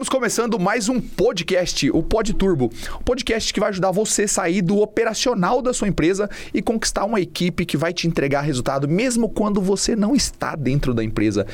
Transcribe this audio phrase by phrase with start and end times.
[0.00, 2.70] Estamos começando mais um podcast, o Pod Turbo.
[2.98, 7.04] Um podcast que vai ajudar você a sair do operacional da sua empresa e conquistar
[7.04, 11.46] uma equipe que vai te entregar resultado, mesmo quando você não está dentro da empresa.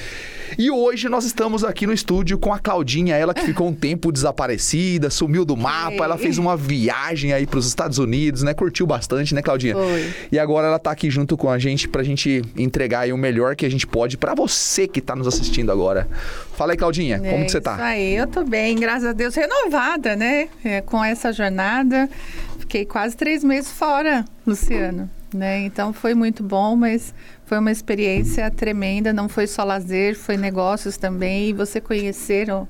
[0.56, 4.12] E hoje nós estamos aqui no estúdio com a Claudinha, ela que ficou um tempo
[4.12, 8.54] desaparecida, sumiu do mapa, ela fez uma viagem aí para os Estados Unidos, né?
[8.54, 9.74] Curtiu bastante, né, Claudinha?
[9.74, 10.14] Foi.
[10.30, 13.56] E agora ela tá aqui junto com a gente pra gente entregar aí o melhor
[13.56, 16.08] que a gente pode para você que tá nos assistindo agora.
[16.56, 17.84] Fala aí, Claudinha, como é que você Isso tá?
[17.84, 20.50] aí, eu tô bem, graças a Deus, renovada, né?
[20.62, 22.06] É, com essa jornada.
[22.58, 25.08] Fiquei quase três meses fora, Luciano.
[25.32, 25.60] Né?
[25.60, 27.14] Então foi muito bom, mas
[27.46, 29.10] foi uma experiência tremenda.
[29.10, 31.48] Não foi só lazer, foi negócios também.
[31.48, 32.68] E você conhecer o,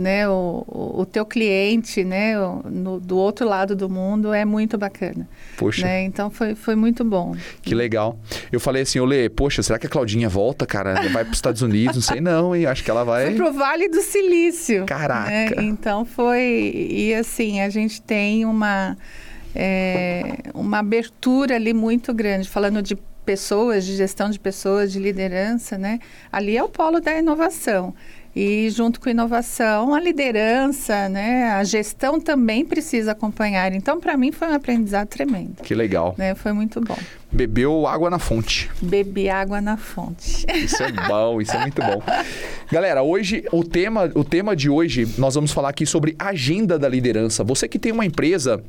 [0.00, 5.28] né, o, o, teu cliente, né, no, do outro lado do mundo é muito bacana.
[5.58, 5.84] Poxa.
[5.84, 6.04] Né?
[6.04, 7.36] Então foi, foi muito bom.
[7.60, 8.18] Que legal.
[8.50, 10.94] Eu falei assim, Olê, poxa, será que a Claudinha volta, cara?
[11.10, 11.96] Vai para os Estados Unidos?
[11.96, 12.64] Não sei não, hein?
[12.64, 13.26] Acho que ela vai...
[13.26, 14.86] Foi pro Vale do Silício.
[14.86, 15.30] Caraca.
[15.30, 15.50] né?
[15.58, 16.72] Então foi...
[16.74, 18.96] E assim, a gente tem uma,
[19.54, 25.76] é, uma abertura ali muito grande, falando de pessoas, de gestão de pessoas, de liderança,
[25.76, 25.98] né?
[26.32, 27.94] Ali é o polo da inovação.
[28.34, 33.72] E junto com a inovação, a liderança, né, a gestão também precisa acompanhar.
[33.72, 35.62] Então, para mim, foi um aprendizado tremendo.
[35.62, 36.14] Que legal.
[36.16, 36.34] Né?
[36.34, 36.96] Foi muito bom.
[37.32, 38.70] Bebeu água na fonte.
[38.80, 40.46] Bebi água na fonte.
[40.54, 42.02] Isso é bom, isso é muito bom.
[42.70, 46.88] Galera, hoje o tema, o tema de hoje nós vamos falar aqui sobre agenda da
[46.88, 47.44] liderança.
[47.44, 48.62] Você que tem uma empresa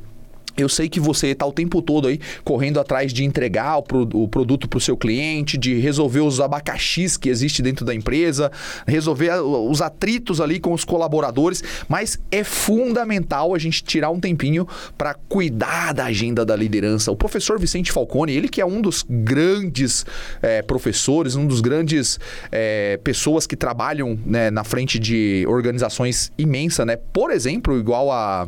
[0.56, 4.08] eu sei que você está o tempo todo aí correndo atrás de entregar o, pro,
[4.14, 8.50] o produto para o seu cliente, de resolver os abacaxis que existe dentro da empresa,
[8.86, 14.66] resolver os atritos ali com os colaboradores, mas é fundamental a gente tirar um tempinho
[14.96, 17.10] para cuidar da agenda da liderança.
[17.10, 20.04] O professor Vicente Falcone, ele que é um dos grandes
[20.40, 22.18] é, professores, um dos grandes
[22.50, 26.96] é, pessoas que trabalham né, na frente de organizações imensas, né?
[26.96, 28.46] Por exemplo, igual a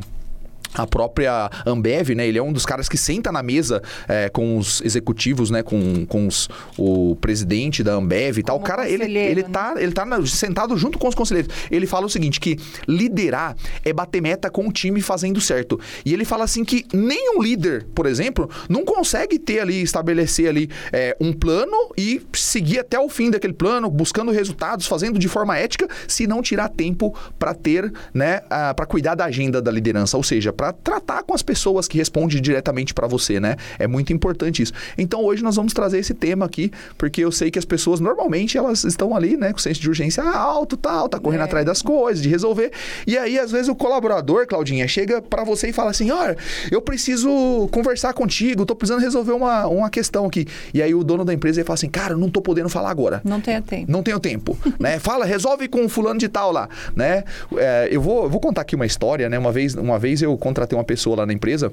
[0.75, 2.27] a própria Ambev, né?
[2.27, 5.63] Ele é um dos caras que senta na mesa é, com os executivos, né?
[5.63, 8.57] Com, com os, o presidente da Ambev e tal.
[8.57, 9.49] O Como cara, ele, ele né?
[9.51, 11.53] tá, ele tá sentado junto com os conselheiros.
[11.71, 15.79] Ele fala o seguinte, que liderar é bater meta com o time fazendo certo.
[16.05, 20.69] E ele fala assim que nenhum líder, por exemplo, não consegue ter ali, estabelecer ali
[20.93, 25.57] é, um plano e seguir até o fim daquele plano, buscando resultados, fazendo de forma
[25.57, 28.41] ética, se não tirar tempo para ter, né,
[28.75, 32.41] para cuidar da agenda da liderança, ou seja, para tratar com as pessoas que respondem
[32.41, 33.57] diretamente para você, né?
[33.79, 34.73] É muito importante isso.
[34.97, 38.57] Então hoje nós vamos trazer esse tema aqui, porque eu sei que as pessoas normalmente
[38.57, 41.45] elas estão ali, né, com senso de urgência alto, tal, tá correndo É.
[41.45, 42.71] atrás das coisas, de resolver.
[43.07, 46.37] E aí às vezes o colaborador, Claudinha, chega para você e fala assim: "Olha,
[46.71, 50.47] eu preciso conversar contigo, tô precisando resolver uma, uma questão aqui".
[50.73, 52.91] E aí o dono da empresa ele fala assim: "Cara, eu não tô podendo falar
[52.91, 53.21] agora".
[53.25, 53.91] Não tenho tempo.
[53.93, 54.99] Não tenho tempo, né?
[55.05, 57.25] Fala, resolve com o fulano de tal lá, né?
[57.57, 59.39] É, eu, vou, eu vou contar aqui uma história, né?
[59.39, 61.73] Uma vez, uma vez eu contratei uma pessoa lá na empresa.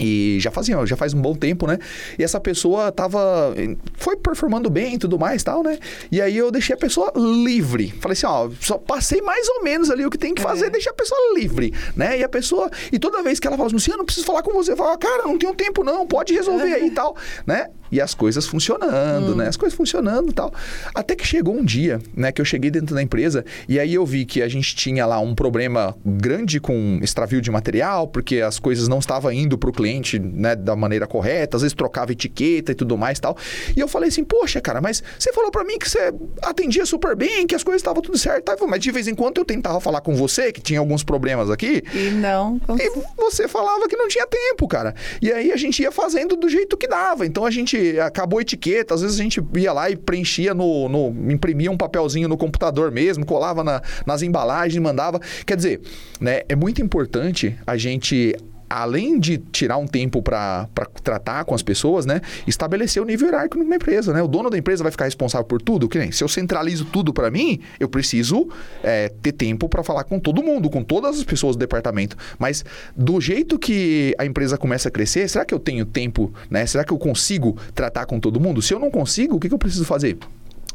[0.00, 1.76] E já fazia, já faz um bom tempo, né?
[2.16, 3.52] E essa pessoa tava.
[3.96, 5.76] Foi performando bem e tudo mais tal, né?
[6.12, 7.92] E aí eu deixei a pessoa livre.
[8.00, 10.70] Falei assim, ó, só passei mais ou menos ali o que tem que fazer, É.
[10.70, 12.16] deixei a pessoa livre, né?
[12.16, 12.70] E a pessoa.
[12.92, 14.96] E toda vez que ela fala assim, Luciano, eu preciso falar com você, eu falo,
[14.98, 17.66] cara, não tenho tempo, não, pode resolver aí e tal, né?
[17.90, 19.48] E as coisas funcionando, né?
[19.48, 20.52] As coisas funcionando e tal.
[20.94, 24.04] Até que chegou um dia, né, que eu cheguei dentro da empresa e aí eu
[24.04, 28.58] vi que a gente tinha lá um problema grande com extravio de material, porque as
[28.58, 32.72] coisas não estavam indo para o cliente, né, da maneira correta, às vezes trocava etiqueta
[32.72, 33.36] e tudo mais e tal.
[33.76, 36.12] E eu falei assim: "Poxa, cara, mas você falou para mim que você
[36.42, 38.44] atendia super bem, que as coisas estavam tudo certo".
[38.44, 38.56] Tá?
[38.66, 41.82] Mas de vez em quando eu tentava falar com você que tinha alguns problemas aqui,
[41.94, 44.94] E não e você falava que não tinha tempo, cara.
[45.20, 47.26] E aí a gente ia fazendo do jeito que dava.
[47.26, 50.88] Então a gente acabou a etiqueta, às vezes a gente ia lá e preenchia no.
[50.88, 55.20] no imprimia um papelzinho no computador mesmo, colava na- nas embalagens mandava.
[55.46, 55.80] Quer dizer,
[56.20, 58.34] né, é muito importante a gente.
[58.68, 60.68] Além de tirar um tempo para
[61.02, 62.20] tratar com as pessoas, né?
[62.46, 64.22] Estabelecer o nível hierárquico numa empresa, né?
[64.22, 65.88] O dono da empresa vai ficar responsável por tudo?
[65.88, 68.48] Que nem se eu centralizo tudo para mim, eu preciso
[68.82, 72.16] é, ter tempo para falar com todo mundo, com todas as pessoas do departamento.
[72.38, 72.64] Mas
[72.96, 76.66] do jeito que a empresa começa a crescer, será que eu tenho tempo, né?
[76.66, 78.60] Será que eu consigo tratar com todo mundo?
[78.60, 80.18] Se eu não consigo, o que, que eu preciso fazer?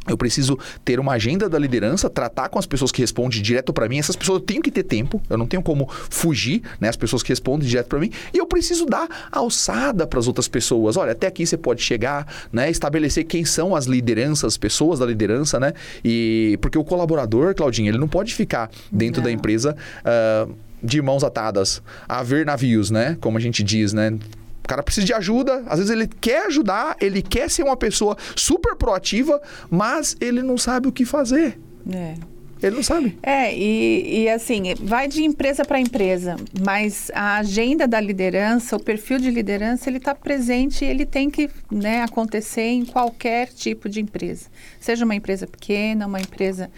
[0.08, 3.88] Eu preciso ter uma agenda da liderança, tratar com as pessoas que respondem direto para
[3.88, 4.00] mim.
[4.00, 6.90] Essas pessoas eu tenho que ter tempo, eu não tenho como fugir, né?
[6.90, 8.12] As pessoas que respondem direto para mim.
[8.34, 10.98] E eu preciso dar alçada para as outras pessoas.
[10.98, 12.70] Olha, até aqui você pode chegar, né?
[12.70, 15.74] Estabelecer quem são as lideranças, as pessoas da liderança, né?
[16.04, 19.36] E porque o colaborador, Claudinha, ele não pode ficar dentro da Não.
[19.36, 20.48] empresa ah,
[20.84, 23.18] de mãos atadas, a ver navios, né?
[23.22, 24.18] Como a gente diz, né?
[24.64, 28.18] O cara precisa de ajuda, às vezes ele quer ajudar, ele quer ser uma pessoa
[28.36, 31.60] super proativa, mas ele não sabe o que fazer.
[31.92, 32.16] É.
[32.62, 33.18] Ele não sabe.
[33.22, 38.82] É, e, e assim, vai de empresa para empresa, mas a agenda da liderança, o
[38.82, 44.00] perfil de liderança, ele está presente, ele tem que né, acontecer em qualquer tipo de
[44.00, 44.48] empresa.
[44.80, 46.72] Seja uma empresa pequena, uma empresa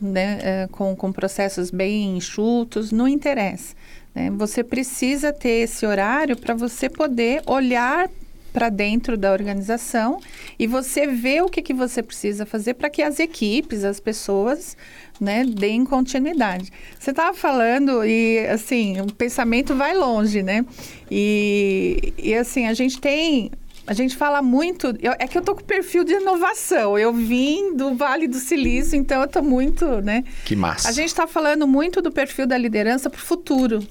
[0.00, 3.74] né, eh, com, com processos bem enxutos, não interessa.
[4.14, 4.30] Né?
[4.30, 8.08] Você precisa ter esse horário para você poder olhar
[8.52, 10.20] para dentro da organização
[10.58, 14.76] e você vê o que, que você precisa fazer para que as equipes, as pessoas,
[15.18, 16.70] né, deem continuidade.
[16.98, 20.64] Você estava falando e, assim, o pensamento vai longe, né?
[21.10, 23.50] E, e assim, a gente tem
[23.84, 24.94] a gente fala muito.
[25.00, 26.96] Eu, é que eu tô com perfil de inovação.
[26.96, 30.22] Eu vim do Vale do Silício, então eu tô muito, né?
[30.44, 30.88] Que massa.
[30.88, 33.84] A gente está falando muito do perfil da liderança para o futuro,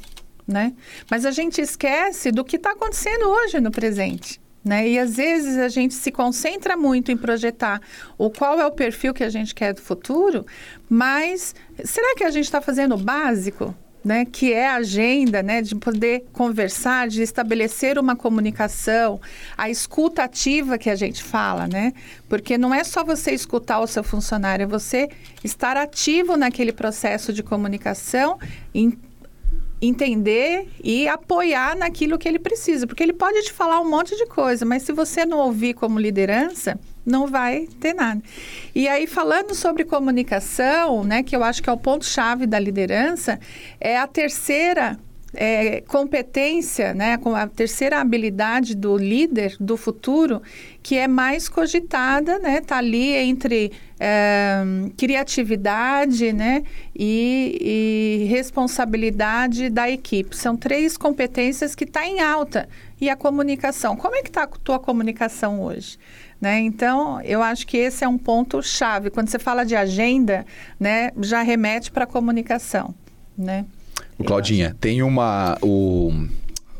[0.51, 0.73] né?
[1.09, 4.39] Mas a gente esquece do que está acontecendo hoje no presente.
[4.63, 4.89] Né?
[4.89, 7.81] E às vezes a gente se concentra muito em projetar
[8.15, 10.45] o qual é o perfil que a gente quer do futuro,
[10.87, 13.75] mas será que a gente está fazendo o básico?
[14.03, 19.21] né, que é a agenda, né, de poder conversar, de estabelecer uma comunicação,
[19.55, 21.93] a escuta ativa que a gente fala, né,
[22.27, 25.07] porque não é só você escutar o seu funcionário, é você
[25.43, 28.39] estar ativo naquele processo de comunicação,
[29.81, 34.27] entender e apoiar naquilo que ele precisa, porque ele pode te falar um monte de
[34.27, 38.21] coisa, mas se você não ouvir como liderança, não vai ter nada.
[38.75, 43.39] E aí, falando sobre comunicação, né, que eu acho que é o ponto-chave da liderança,
[43.79, 44.99] é a terceira
[45.33, 50.41] é, competência, né, com a terceira habilidade do líder do futuro,
[50.83, 54.63] que é mais cogitada, né, tá ali entre é,
[54.97, 56.63] criatividade, né,
[56.95, 60.35] e, e, responsabilidade da equipe.
[60.35, 62.67] São três competências que está em alta.
[62.99, 65.97] E a comunicação, como é que está a tua comunicação hoje?
[66.39, 66.59] Né?
[66.59, 69.09] Então, eu acho que esse é um ponto chave.
[69.09, 70.45] Quando você fala de agenda,
[70.79, 72.93] né, já remete para a comunicação.
[73.37, 73.65] Né?
[74.23, 75.57] Claudinha, tem uma.
[75.61, 76.11] O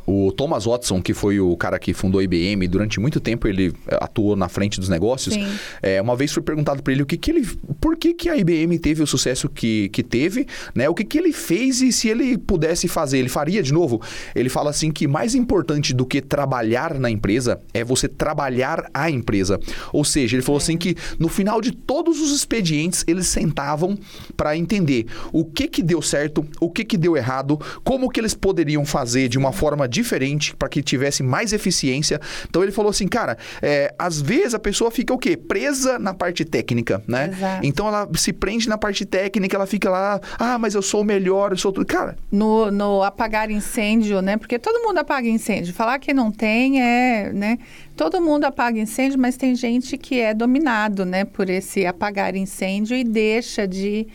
[0.06, 3.72] o Thomas Watson, que foi o cara que fundou a IBM, durante muito tempo ele
[3.88, 5.36] eh, atuou na frente dos negócios.
[5.80, 7.46] É, uma vez foi perguntado para ele o que, que ele,
[7.80, 10.88] por que, que a IBM teve o sucesso que, que teve, né?
[10.88, 14.00] O que, que ele fez e se ele pudesse fazer, ele faria de novo.
[14.34, 19.10] Ele fala assim que mais importante do que trabalhar na empresa é você trabalhar a
[19.10, 19.60] empresa.
[19.92, 20.62] Ou seja, ele falou é.
[20.62, 23.96] assim que no final de todos os expedientes eles sentavam
[24.36, 28.34] para entender o que que deu certo, o que que deu errado, como que eles
[28.34, 32.20] poderiam fazer de uma forma diferente para que tivesse mais eficiência.
[32.48, 35.36] Então ele falou assim, cara, é, às vezes a pessoa fica o quê?
[35.36, 37.30] Presa na parte técnica, né?
[37.32, 37.66] Exato.
[37.66, 41.04] Então ela se prende na parte técnica, ela fica lá, ah, mas eu sou o
[41.04, 41.86] melhor, eu sou tudo.
[41.86, 42.16] Cara.
[42.30, 44.36] No, no apagar incêndio, né?
[44.36, 45.74] Porque todo mundo apaga incêndio.
[45.74, 47.58] Falar que não tem é, né?
[47.96, 52.96] Todo mundo apaga incêndio, mas tem gente que é dominado, né, por esse apagar incêndio
[52.96, 54.06] e deixa de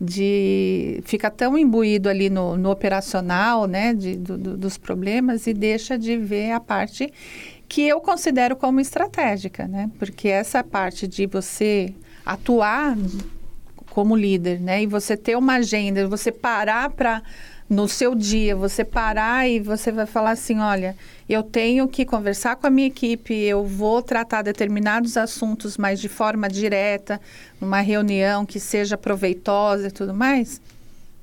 [0.00, 5.54] de fica tão imbuído ali no, no operacional, né, de, do, do, dos problemas e
[5.54, 7.12] deixa de ver a parte
[7.68, 11.94] que eu considero como estratégica, né, porque essa parte de você
[12.24, 12.96] atuar
[13.90, 17.22] como líder, né, e você ter uma agenda, você parar para
[17.68, 20.94] no seu dia, você parar e você vai falar assim, olha,
[21.28, 26.08] eu tenho que conversar com a minha equipe, eu vou tratar determinados assuntos, mas de
[26.08, 27.20] forma direta,
[27.60, 30.60] numa reunião que seja proveitosa e tudo mais,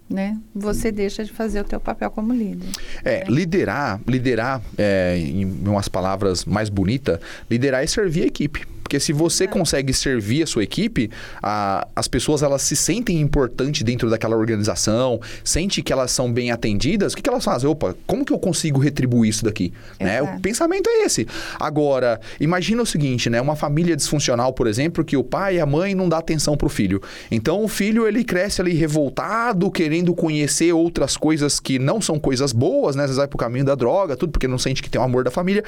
[0.09, 0.37] né?
[0.53, 2.69] Você deixa de fazer o teu papel como líder.
[3.03, 3.25] É, né?
[3.29, 7.19] liderar, liderar, é, em umas palavras mais bonitas,
[7.49, 8.65] liderar é servir a equipe.
[8.91, 9.47] Porque se você é.
[9.47, 11.09] consegue servir a sua equipe,
[11.41, 16.51] a, as pessoas elas se sentem importantes dentro daquela organização, sente que elas são bem
[16.51, 17.69] atendidas, o que, que elas fazem?
[17.69, 19.71] Opa, como que eu consigo retribuir isso daqui?
[19.97, 20.21] Né?
[20.21, 21.25] O pensamento é esse.
[21.57, 23.39] Agora, imagina o seguinte, né?
[23.39, 26.67] Uma família disfuncional, por exemplo, que o pai e a mãe não dá atenção pro
[26.67, 27.01] filho.
[27.31, 32.51] Então o filho ele cresce ali revoltado, querendo conhecer outras coisas que não são coisas
[32.51, 33.03] boas, né?
[33.03, 35.23] Às vezes vai pro caminho da droga, tudo, porque não sente que tem o amor
[35.23, 35.63] da família,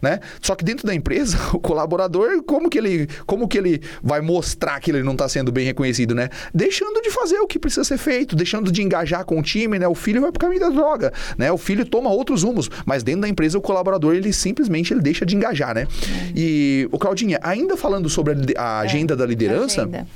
[0.00, 0.20] né?
[0.40, 4.20] Só que dentro da empresa, o colaborador, como como que ele, como que ele vai
[4.20, 6.28] mostrar que ele não está sendo bem reconhecido, né?
[6.54, 9.88] Deixando de fazer o que precisa ser feito, deixando de engajar com o time, né?
[9.88, 11.50] O filho vai pro caminho da droga, né?
[11.50, 15.24] O filho toma outros rumos, mas dentro da empresa o colaborador ele simplesmente ele deixa
[15.24, 15.82] de engajar, né?
[15.82, 16.32] É.
[16.36, 20.06] E o Claudinha, ainda falando sobre a, a agenda é, da liderança, agenda.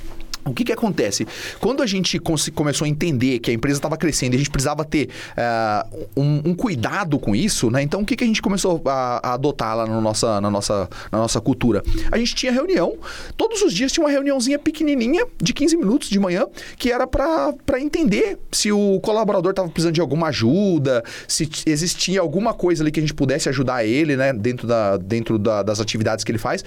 [0.45, 1.25] O que, que acontece?
[1.59, 2.19] Quando a gente
[2.53, 6.49] começou a entender que a empresa estava crescendo e a gente precisava ter uh, um,
[6.49, 7.81] um, cuidado com isso, né?
[7.81, 10.89] Então, o que, que a gente começou a, a, adotar lá na nossa, na, nossa,
[11.11, 11.81] na nossa cultura?
[12.11, 12.97] A gente tinha reunião,
[13.37, 16.45] todos os dias tinha uma reuniãozinha pequenininha, de 15 minutos de manhã,
[16.77, 22.53] que era para entender se o colaborador estava precisando de alguma ajuda, se existia alguma
[22.53, 24.33] coisa ali que a gente pudesse ajudar ele, né?
[24.33, 26.63] Dentro, da, dentro da, das atividades que ele faz.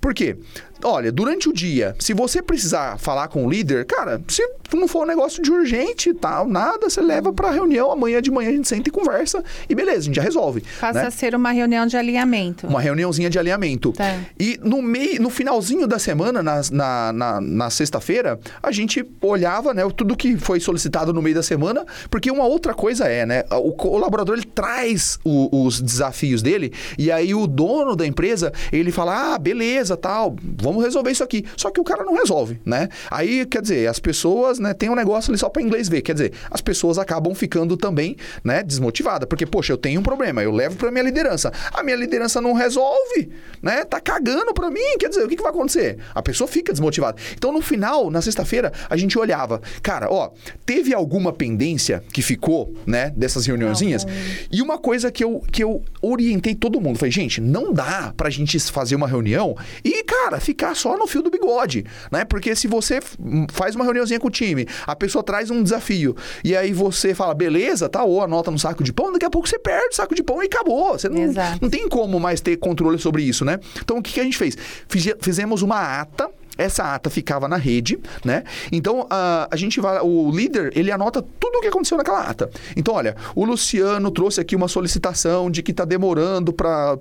[0.00, 0.36] Por quê?
[0.82, 4.42] Olha, durante o dia, se você precisar falar com o líder, cara, se
[4.74, 8.50] não for um negócio de urgente tal, nada, você leva pra reunião, amanhã de manhã
[8.50, 10.62] a gente senta e conversa e beleza, a gente já resolve.
[10.80, 11.06] Passa né?
[11.06, 12.66] a ser uma reunião de alinhamento.
[12.66, 13.92] Uma reuniãozinha de alinhamento.
[13.92, 14.18] Tá.
[14.38, 19.72] E no meio, no finalzinho da semana, na, na, na, na sexta-feira, a gente olhava,
[19.72, 23.44] né, tudo que foi solicitado no meio da semana, porque uma outra coisa é, né,
[23.50, 28.92] o colaborador ele traz o- os desafios dele e aí o dono da empresa, ele
[28.92, 30.36] fala: "Ah, beleza, tal,
[30.68, 31.44] vamos resolver isso aqui".
[31.56, 32.88] Só que o cara não resolve, né?
[33.10, 36.12] Aí, quer dizer, as pessoas, né, tem um negócio ali só para inglês ver, quer
[36.12, 40.52] dizer, as pessoas acabam ficando também, né, desmotivadas, porque poxa, eu tenho um problema, eu
[40.52, 41.52] levo para minha liderança.
[41.72, 43.30] A minha liderança não resolve,
[43.62, 43.84] né?
[43.84, 45.98] Tá cagando para mim, quer dizer, o que, que vai acontecer?
[46.14, 47.20] A pessoa fica desmotivada.
[47.34, 50.30] Então, no final, na sexta-feira, a gente olhava, cara, ó,
[50.64, 54.06] teve alguma pendência que ficou, né, dessas reuniãozinhas?
[54.50, 58.30] E uma coisa que eu, que eu orientei todo mundo, falei, gente, não dá pra
[58.30, 62.24] gente fazer uma reunião e, cara, ficar só no fio do bigode, né?
[62.24, 63.16] Porque se você f-
[63.52, 67.32] faz uma reuniãozinha com o time, a pessoa traz um desafio e aí você fala,
[67.32, 70.16] beleza, tá, ou anota no saco de pão, daqui a pouco você perde o saco
[70.16, 70.98] de pão e acabou.
[70.98, 71.58] Você não, Exato.
[71.62, 73.60] não tem como mais ter controle sobre isso, né?
[73.80, 74.56] Então, o que, que a gente fez?
[74.88, 78.42] Fize- Fizemos uma ata essa ata ficava na rede, né?
[78.72, 80.00] Então, a, a gente vai.
[80.00, 82.50] O líder, ele anota tudo o que aconteceu naquela ata.
[82.76, 86.98] Então, olha, o Luciano trouxe aqui uma solicitação de que tá demorando para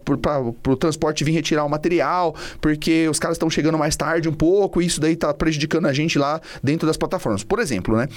[0.68, 4.82] o transporte vir retirar o material, porque os caras estão chegando mais tarde um pouco,
[4.82, 8.08] e isso daí tá prejudicando a gente lá dentro das plataformas, por exemplo, né?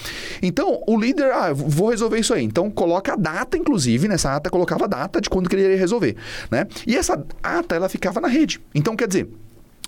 [0.42, 2.44] Então, o líder, ah, vou resolver isso aí.
[2.44, 5.78] Então, coloca a data, inclusive, nessa ata, colocava a data de quando que ele iria
[5.78, 6.16] resolver,
[6.50, 6.66] né?
[6.86, 8.60] E essa ata, ela ficava na rede.
[8.74, 9.28] Então, quer dizer.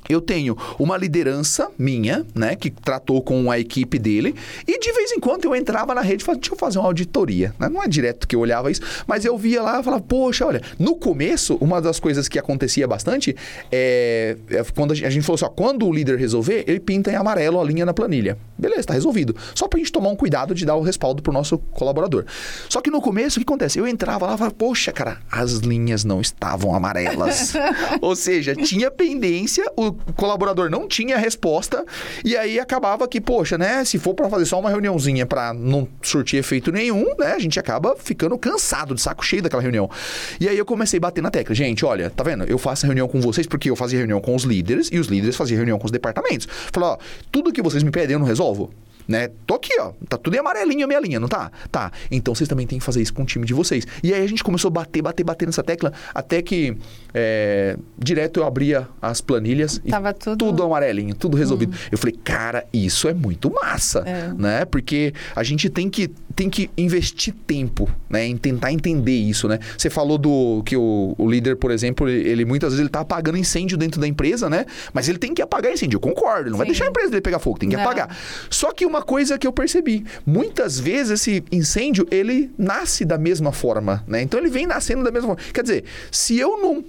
[0.08, 4.34] Eu tenho uma liderança minha, né, que tratou com a equipe dele,
[4.66, 6.88] e de vez em quando eu entrava na rede e falava, deixa eu fazer uma
[6.88, 7.54] auditoria.
[7.58, 7.68] né?
[7.68, 10.60] Não é direto que eu olhava isso, mas eu via lá e falava, poxa, olha,
[10.78, 13.34] no começo, uma das coisas que acontecia bastante
[13.70, 16.80] é, é quando a gente, a gente falou assim, ó, quando o líder resolver, ele
[16.80, 18.36] pinta em amarelo a linha na planilha.
[18.62, 19.34] Beleza, tá resolvido.
[19.56, 22.24] Só pra gente tomar um cuidado de dar o respaldo pro nosso colaborador.
[22.68, 23.76] Só que no começo, o que acontece?
[23.76, 27.54] Eu entrava lá e falava, poxa, cara, as linhas não estavam amarelas.
[28.00, 31.84] Ou seja, tinha pendência, o colaborador não tinha resposta,
[32.24, 35.88] e aí acabava que, poxa, né, se for pra fazer só uma reuniãozinha pra não
[36.00, 39.90] surtir efeito nenhum, né, a gente acaba ficando cansado, de saco cheio daquela reunião.
[40.40, 41.54] E aí eu comecei a bater na tecla.
[41.54, 42.44] Gente, olha, tá vendo?
[42.44, 45.34] Eu faço reunião com vocês porque eu fazia reunião com os líderes e os líderes
[45.34, 46.46] faziam reunião com os departamentos.
[46.72, 46.98] Falei, ó,
[47.30, 48.51] tudo que vocês me pedem eu não resolvo.
[48.52, 48.70] Volvo.
[49.08, 49.28] Né?
[49.46, 49.92] Tô aqui, ó.
[50.08, 51.50] Tá tudo em amarelinho a minha linha, não tá?
[51.70, 51.90] Tá.
[52.10, 53.86] Então vocês também têm que fazer isso com o time de vocês.
[54.02, 56.76] E aí a gente começou a bater, bater, bater nessa tecla, até que
[57.14, 61.76] é, direto eu abria as planilhas Tava e tudo- tudo amarelinho, tudo resolvido.
[61.90, 64.32] Eu falei, cara, isso é muito massa, É.
[64.36, 64.64] né?
[64.64, 68.26] Porque a gente tem que, tem que investir tempo, né?
[68.26, 69.58] Em tentar entender isso, né?
[69.76, 73.00] Você falou do que o, o líder, por exemplo, ele, ele muitas vezes ele tá
[73.00, 74.64] apagando incêndio dentro da empresa, né?
[74.92, 76.42] Mas ele tem que apagar incêndio, eu concordo.
[76.42, 76.72] Ele não vai Sim.
[76.72, 77.82] deixar a empresa dele pegar fogo, tem que Não.
[77.82, 78.16] apagar.
[78.50, 83.52] Só que uma coisa que eu percebi, muitas vezes esse incêndio, ele nasce da mesma
[83.52, 84.22] forma, né?
[84.22, 85.52] Então ele vem nascendo da mesma forma.
[85.52, 86.84] Quer dizer, se eu não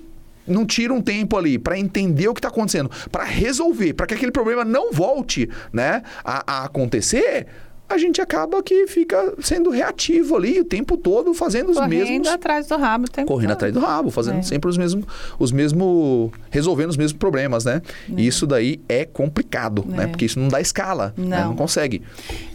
[0.45, 4.13] não tiro um tempo ali para entender o que está acontecendo, para resolver, para que
[4.13, 7.47] aquele problema não volte, né, a, a acontecer,
[7.93, 12.27] a gente acaba que fica sendo reativo ali o tempo todo, fazendo os Correndo mesmos
[12.27, 13.05] atrás do rabo.
[13.05, 13.55] o tempo correndo todo.
[13.57, 14.41] atrás do rabo, fazendo É.
[14.41, 15.05] sempre os mesmos,
[15.39, 17.81] os mesmos, resolvendo os mesmos problemas, né?
[18.17, 20.03] E isso daí é complicado, né?
[20.03, 20.07] É.
[20.07, 21.39] Porque isso não dá escala, né?
[21.41, 21.49] Não.
[21.49, 22.01] não consegue.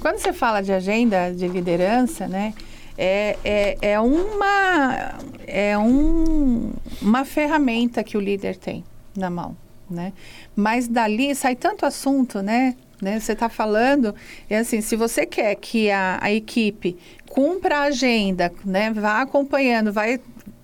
[0.00, 2.52] Quando você fala de agenda de liderança, né?
[3.00, 5.14] É, é, é uma
[5.46, 8.82] é um, uma ferramenta que o líder tem
[9.16, 9.56] na mão,
[9.88, 10.12] né?
[10.56, 12.74] Mas dali sai tanto assunto, né?
[13.00, 13.18] Né?
[13.20, 14.14] Você está falando,
[14.48, 16.96] é assim, se você quer que a, a equipe
[17.28, 18.90] cumpra a agenda, né?
[18.92, 20.20] Vá acompanhando, vai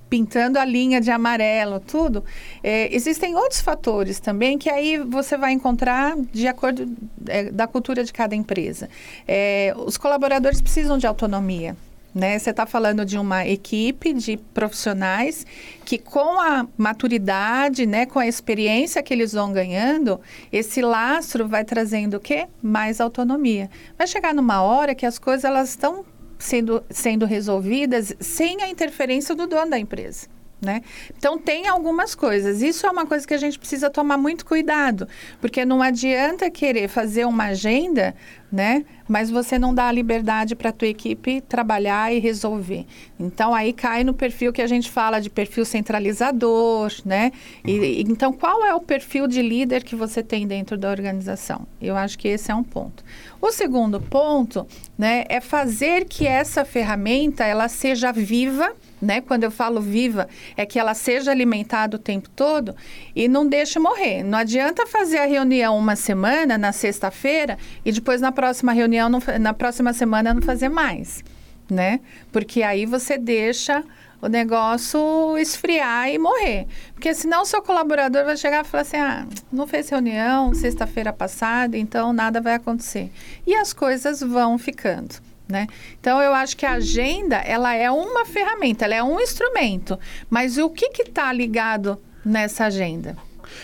[0.09, 2.25] pintando a linha de amarelo, tudo.
[2.63, 6.89] É, existem outros fatores também que aí você vai encontrar de acordo
[7.27, 8.89] é, da cultura de cada empresa.
[9.27, 11.77] É, os colaboradores precisam de autonomia.
[12.15, 12.39] Né?
[12.39, 15.45] Você está falando de uma equipe de profissionais
[15.85, 20.21] que, com a maturidade, né, com a experiência que eles vão ganhando,
[20.53, 22.47] esse lastro vai trazendo o quê?
[22.63, 23.69] Mais autonomia.
[23.99, 26.05] Vai chegar numa hora que as coisas elas estão
[26.39, 30.29] sendo, sendo resolvidas sem a interferência do dono da empresa.
[30.65, 30.83] Né?
[31.17, 32.63] Então, tem algumas coisas.
[32.63, 35.07] Isso é uma coisa que a gente precisa tomar muito cuidado,
[35.41, 38.15] porque não adianta querer fazer uma agenda,
[38.51, 38.85] né?
[39.09, 42.87] mas você não dá a liberdade para a tua equipe trabalhar e resolver.
[43.19, 46.93] Então, aí cai no perfil que a gente fala de perfil centralizador.
[47.05, 47.33] Né?
[47.65, 51.67] E, então, qual é o perfil de líder que você tem dentro da organização?
[51.81, 53.05] Eu acho que esse é um ponto.
[53.41, 54.67] O segundo ponto
[54.97, 58.73] né, é fazer que essa ferramenta ela seja viva
[59.05, 59.21] né?
[59.21, 62.75] Quando eu falo viva, é que ela seja alimentada o tempo todo
[63.15, 64.23] e não deixe morrer.
[64.23, 69.21] Não adianta fazer a reunião uma semana, na sexta-feira, e depois na próxima reunião, não,
[69.41, 71.23] na próxima semana, não fazer mais,
[71.71, 72.01] né?
[72.33, 73.85] Porque aí você deixa
[74.25, 76.67] o negócio esfriar e morrer.
[76.95, 81.13] Porque senão o seu colaborador vai chegar e falar assim: ah, não fez reunião sexta-feira
[81.13, 83.13] passada, então nada vai acontecer.
[83.47, 85.17] E as coisas vão ficando.
[85.47, 85.67] Né?
[86.01, 89.99] Então eu acho que a agenda ela é uma ferramenta, ela é um instrumento,
[90.31, 93.15] mas o que está ligado nessa agenda?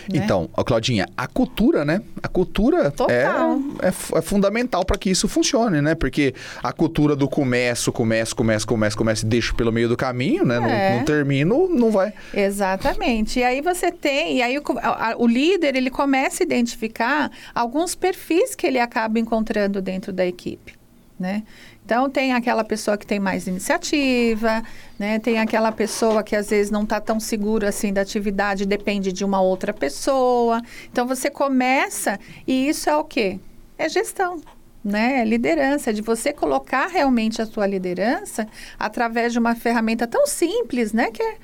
[0.09, 0.19] Né?
[0.23, 2.01] Então, Claudinha, a cultura, né?
[2.21, 5.95] A cultura é, é, é, fundamental para que isso funcione, né?
[5.95, 6.33] Porque
[6.63, 10.55] a cultura do começo, começo, começo, começo, começo, deixo pelo meio do caminho, né?
[10.55, 10.89] É.
[10.89, 12.13] Não, não termino, não vai.
[12.33, 13.39] Exatamente.
[13.39, 17.95] E aí você tem, e aí o, a, o líder, ele começa a identificar alguns
[17.95, 20.73] perfis que ele acaba encontrando dentro da equipe,
[21.19, 21.43] né?
[21.83, 24.63] Então, tem aquela pessoa que tem mais iniciativa,
[24.97, 25.19] né?
[25.19, 29.25] tem aquela pessoa que às vezes não está tão segura assim da atividade, depende de
[29.25, 30.61] uma outra pessoa.
[30.91, 33.39] Então, você começa e isso é o quê?
[33.77, 34.41] É gestão.
[34.83, 38.47] Né, é liderança, de você colocar realmente a sua liderança
[38.79, 41.35] através de uma ferramenta tão simples, né, que é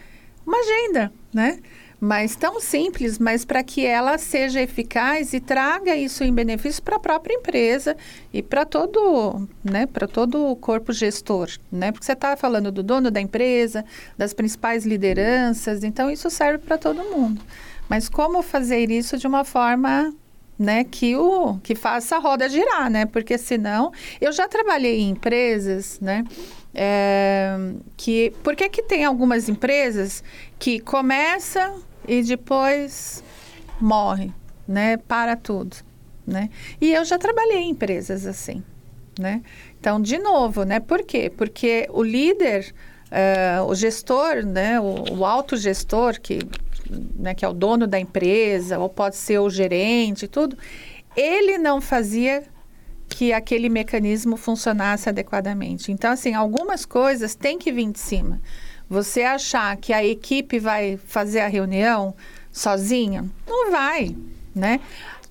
[0.43, 1.59] uma agenda, né?
[1.99, 6.97] Mas tão simples, mas para que ela seja eficaz e traga isso em benefício para
[6.97, 7.97] a própria empresa
[8.31, 11.91] e para todo, né, para todo o corpo gestor, né?
[11.91, 13.83] Porque você está falando do dono da empresa,
[14.17, 17.41] das principais lideranças, então isso serve para todo mundo.
[17.89, 20.13] Mas como fazer isso de uma forma
[20.59, 23.05] né, que o que faça a roda girar, né?
[23.05, 26.23] Porque senão eu já trabalhei em empresas, né?
[26.73, 27.57] É,
[27.95, 30.23] que por que que tem algumas empresas
[30.59, 31.73] que começa
[32.07, 33.23] e depois
[33.79, 34.31] morre,
[34.67, 34.97] né?
[34.97, 35.75] Para tudo,
[36.25, 36.49] né?
[36.79, 38.63] E eu já trabalhei em empresas assim,
[39.19, 39.41] né?
[39.79, 40.79] Então, de novo, né?
[40.79, 41.31] Por quê?
[41.35, 42.73] Porque o líder,
[43.11, 44.79] uh, o gestor, né?
[44.79, 46.39] O, o autogestor, que,
[47.15, 47.33] né?
[47.33, 50.57] que é o dono da empresa, ou pode ser o gerente, tudo,
[51.15, 52.43] ele não fazia
[53.09, 55.91] que aquele mecanismo funcionasse adequadamente.
[55.91, 58.41] Então, assim, algumas coisas têm que vir de cima.
[58.89, 62.15] Você achar que a equipe vai fazer a reunião
[62.51, 64.15] sozinha, não vai,
[64.55, 64.79] né?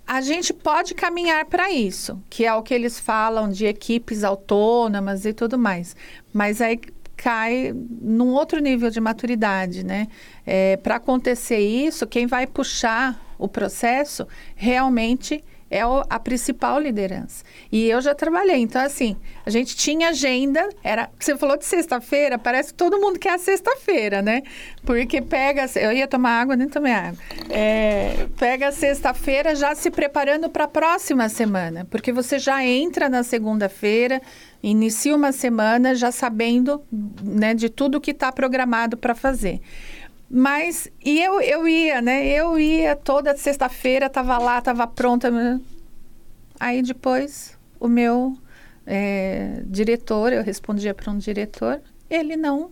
[0.07, 5.25] A gente pode caminhar para isso, que é o que eles falam de equipes autônomas
[5.25, 5.97] e tudo mais.
[6.33, 6.79] Mas aí
[7.17, 10.07] cai num outro nível de maturidade, né?
[10.47, 15.43] É, para acontecer isso, quem vai puxar o processo realmente é
[16.09, 17.45] a principal liderança.
[17.71, 22.39] E eu já trabalhei, então assim, a gente tinha agenda, era, você falou de sexta-feira,
[22.39, 24.43] parece que todo mundo quer a sexta-feira, né?
[24.85, 27.19] Porque pega, eu ia tomar água, nem tomei água.
[27.51, 33.09] É, pega a sexta-feira já se preparando para a próxima semana, porque você já entra
[33.09, 34.23] na segunda-feira,
[34.63, 36.83] inicia uma semana já sabendo,
[37.23, 39.61] né, de tudo que está programado para fazer.
[40.29, 42.27] Mas, e eu, eu ia, né?
[42.27, 45.31] Eu ia toda sexta-feira, tava lá, tava pronta.
[46.59, 48.37] Aí depois, o meu
[48.87, 52.71] é, diretor, eu respondia para um diretor, ele não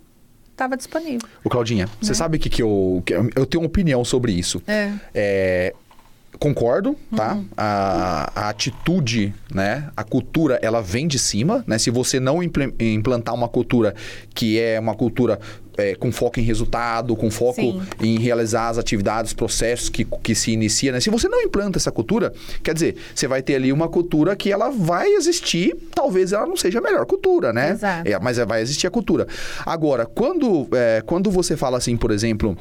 [0.50, 1.28] estava disponível.
[1.42, 1.92] O Claudinha, né?
[2.00, 4.62] você sabe que, que, eu, que eu tenho uma opinião sobre isso.
[4.66, 4.92] É.
[5.14, 5.74] é
[6.38, 7.34] concordo, tá?
[7.34, 7.46] Uhum.
[7.56, 9.88] A, a, atitude, né?
[9.96, 11.78] A cultura, ela vem de cima, né?
[11.78, 13.94] Se você não implantar uma cultura
[14.34, 15.38] que é uma cultura
[15.76, 17.82] é, com foco em resultado, com foco Sim.
[18.00, 21.00] em realizar as atividades, processos que, que se inicia, né?
[21.00, 22.32] Se você não implanta essa cultura,
[22.62, 26.56] quer dizer, você vai ter ali uma cultura que ela vai existir, talvez ela não
[26.56, 27.72] seja a melhor cultura, né?
[27.72, 28.08] Exato.
[28.08, 29.26] É, mas vai existir a cultura.
[29.64, 32.56] Agora, quando, é, quando você fala assim, por exemplo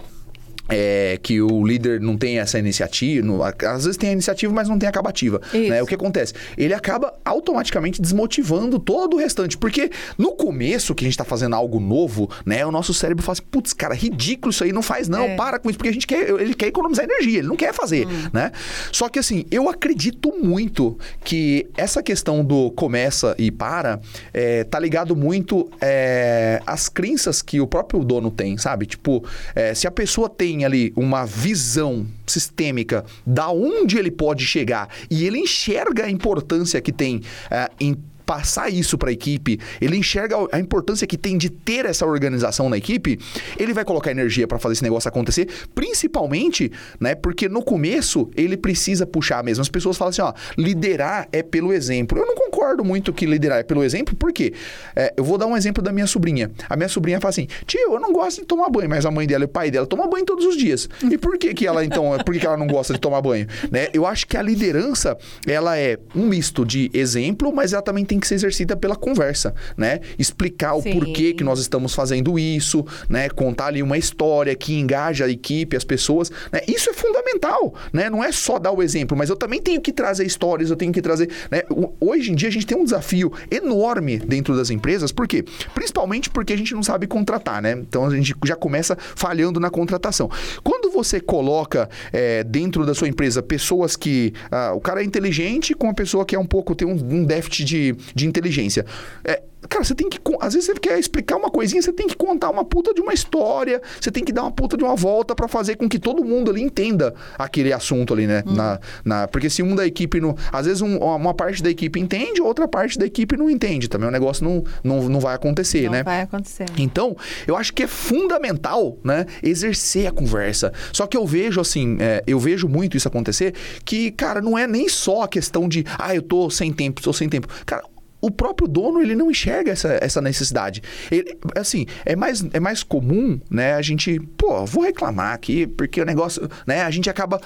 [0.70, 4.70] é, que o líder não tem essa iniciativa, no, às vezes tem a iniciativa, mas
[4.70, 5.42] não tem a acabativa.
[5.54, 5.82] Né?
[5.82, 6.34] O que acontece?
[6.58, 11.56] Ele acaba automaticamente desmotivando todo o restante, porque no começo que a gente está fazendo
[11.56, 15.08] algo novo, né, o nosso cérebro fala assim, putz, cara, ridículo isso aí, não faz
[15.08, 15.36] não, é.
[15.36, 18.08] para com isso, porque a gente quer, ele quer economizar energia, ele não quer fazer,
[18.08, 18.30] hum.
[18.32, 18.52] né?
[18.92, 24.00] Só que assim, eu acredito muito que essa questão do começa e para
[24.34, 28.86] é, tá ligado muito é, às crenças que o próprio dono tem, sabe?
[28.86, 29.24] Tipo,
[29.56, 34.88] é, se a pessoa tem tem ali uma visão sistêmica da onde ele pode chegar
[35.10, 39.98] e ele enxerga a importância que tem uh, em passar isso para a equipe, ele
[39.98, 43.20] enxerga a importância que tem de ter essa organização na equipe,
[43.58, 48.58] ele vai colocar energia para fazer esse negócio acontecer, principalmente, né, porque no começo ele
[48.58, 49.62] precisa puxar mesmo.
[49.62, 52.18] As pessoas falam assim, ó, liderar é pelo exemplo.
[52.18, 54.54] Eu não concordo muito que liderar é pelo exemplo, porque
[54.96, 56.52] é, eu vou dar um exemplo da minha sobrinha.
[56.70, 59.28] A minha sobrinha fala assim, tio, eu não gosto de tomar banho, mas a mãe
[59.28, 60.90] dela e o pai dela tomam banho todos os dias.
[61.10, 63.48] E por que que ela, então, por que, que ela não gosta de tomar banho?
[63.72, 63.90] Né?
[63.94, 68.13] Eu acho que a liderança, ela é um misto de exemplo, mas ela também tem
[68.14, 70.00] tem que ser exercida pela conversa, né?
[70.20, 70.94] Explicar o Sim.
[70.94, 73.28] porquê que nós estamos fazendo isso, né?
[73.30, 76.62] Contar ali uma história que engaja a equipe, as pessoas, né?
[76.68, 78.10] Isso é fundamental, né?
[78.12, 80.92] Não é só dar o exemplo, mas eu também tenho que trazer histórias, eu tenho
[80.94, 81.64] que trazer, né?
[81.72, 85.44] O- Hoje em dia a gente tem um desafio enorme dentro das empresas, por quê?
[85.74, 87.72] Principalmente porque a gente não sabe contratar, né?
[87.72, 90.30] Então a gente já começa falhando na contratação.
[90.64, 95.74] Quando você coloca é, dentro da sua empresa pessoas que ah, o cara é inteligente
[95.74, 98.86] com uma pessoa que é um pouco tem um, um déficit de, de inteligência,
[99.26, 100.20] é, Cara, você tem que.
[100.40, 103.14] Às vezes você quer explicar uma coisinha, você tem que contar uma puta de uma
[103.14, 106.24] história, você tem que dar uma puta de uma volta pra fazer com que todo
[106.24, 108.44] mundo ali entenda aquele assunto ali, né?
[108.46, 110.36] Na, na, porque se um da equipe não.
[110.52, 113.88] Às vezes um- uma parte da equipe entende, outra parte da equipe não entende.
[113.88, 116.04] Também o negócio não, não, não vai acontecer, Não né?
[116.04, 116.66] vai acontecer.
[116.78, 117.16] Então,
[117.48, 120.72] eu acho que é fundamental, né, exercer a conversa.
[120.92, 123.54] Só que eu vejo, assim, é, eu vejo muito isso acontecer,
[123.86, 127.14] que, cara, não é nem só a questão de, ah, eu tô sem tempo, tô
[127.14, 127.48] sem tempo.
[127.66, 127.84] Cara,
[128.26, 130.82] o próprio dono, ele não enxerga essa, essa necessidade.
[131.12, 136.02] Ele, assim, é mais, é mais comum, né, a gente, pô, vou reclamar aqui, porque
[136.02, 137.40] o negócio, né, a gente acaba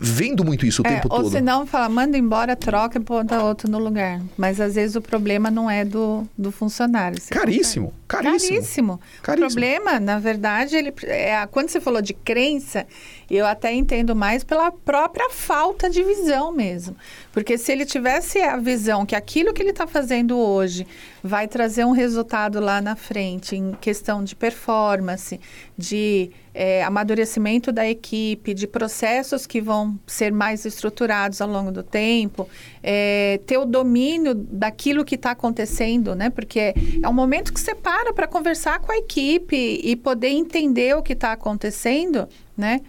[0.00, 1.30] vendo muito isso o É, tempo ou todo.
[1.32, 4.20] se não, fala, manda embora, troca e bota outro no lugar.
[4.36, 7.18] Mas às vezes o problema não é do, do funcionário.
[7.30, 8.58] Caríssimo, caríssimo.
[8.58, 9.00] Caríssimo.
[9.22, 9.46] Caríssimo.
[9.46, 12.86] O problema, na verdade, ele é a- quando você falou de crença,
[13.30, 16.96] eu até entendo mais pela própria falta de visão mesmo.
[17.32, 20.86] Porque se ele tivesse a visão que aquilo que ele está fazendo hoje
[21.22, 25.38] vai trazer um resultado lá na frente, em questão de performance,
[25.76, 31.82] de é, amadurecimento da equipe, de processos que vão ser mais estruturados ao longo do
[31.82, 32.48] tempo,
[32.82, 36.30] é, ter o domínio daquilo que está acontecendo, né?
[36.30, 40.96] Porque é um momento que você para para conversar com a equipe e poder entender
[40.96, 42.80] o que está acontecendo, né?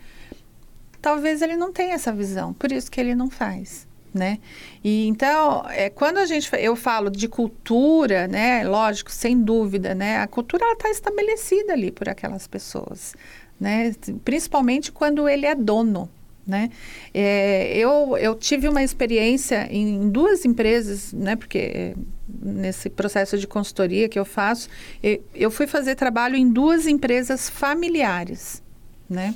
[1.01, 3.88] Talvez ele não tenha essa visão, por isso que ele não faz.
[4.12, 4.39] Né?
[4.83, 8.63] E então, é, quando a gente eu falo de cultura, né?
[8.63, 10.17] Lógico, sem dúvida, né?
[10.17, 13.13] A cultura está estabelecida ali por aquelas pessoas,
[13.59, 13.93] né?
[14.25, 16.09] Principalmente quando ele é dono,
[16.49, 16.71] né?
[17.13, 21.35] É, eu, eu tive uma experiência em duas empresas, né?
[21.35, 21.95] Porque é,
[22.41, 24.69] nesse processo de consultoria que eu faço,
[25.03, 28.63] eu, eu fui fazer trabalho em duas empresas familiares,
[29.07, 29.35] né?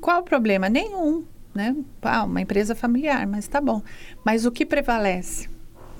[0.00, 0.68] Qual o problema?
[0.68, 1.74] Nenhum, né?
[2.02, 3.82] Ah, uma empresa familiar, mas tá bom.
[4.24, 5.48] Mas o que prevalece,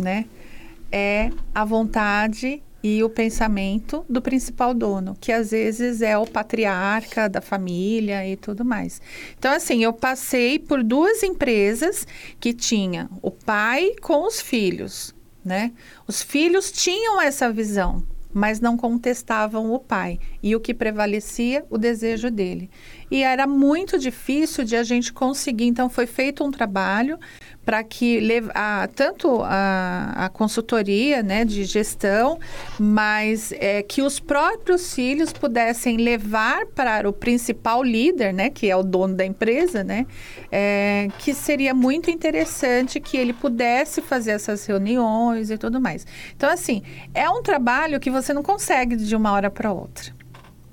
[0.00, 0.26] né?
[0.90, 7.28] É a vontade e o pensamento do principal dono, que às vezes é o patriarca
[7.28, 9.02] da família e tudo mais.
[9.38, 12.06] Então, assim, eu passei por duas empresas
[12.38, 15.72] que tinha o pai com os filhos, né?
[16.06, 20.18] Os filhos tinham essa visão, mas não contestavam o pai.
[20.42, 21.64] E o que prevalecia?
[21.70, 22.70] O desejo dele.
[23.10, 25.66] E era muito difícil de a gente conseguir.
[25.66, 27.18] Então, foi feito um trabalho
[27.68, 32.38] para que a, tanto a, a consultoria né, de gestão,
[32.80, 38.74] mas é, que os próprios filhos pudessem levar para o principal líder, né, que é
[38.74, 40.06] o dono da empresa, né,
[40.50, 46.06] é, que seria muito interessante que ele pudesse fazer essas reuniões e tudo mais.
[46.34, 50.10] Então, assim, é um trabalho que você não consegue de uma hora para outra,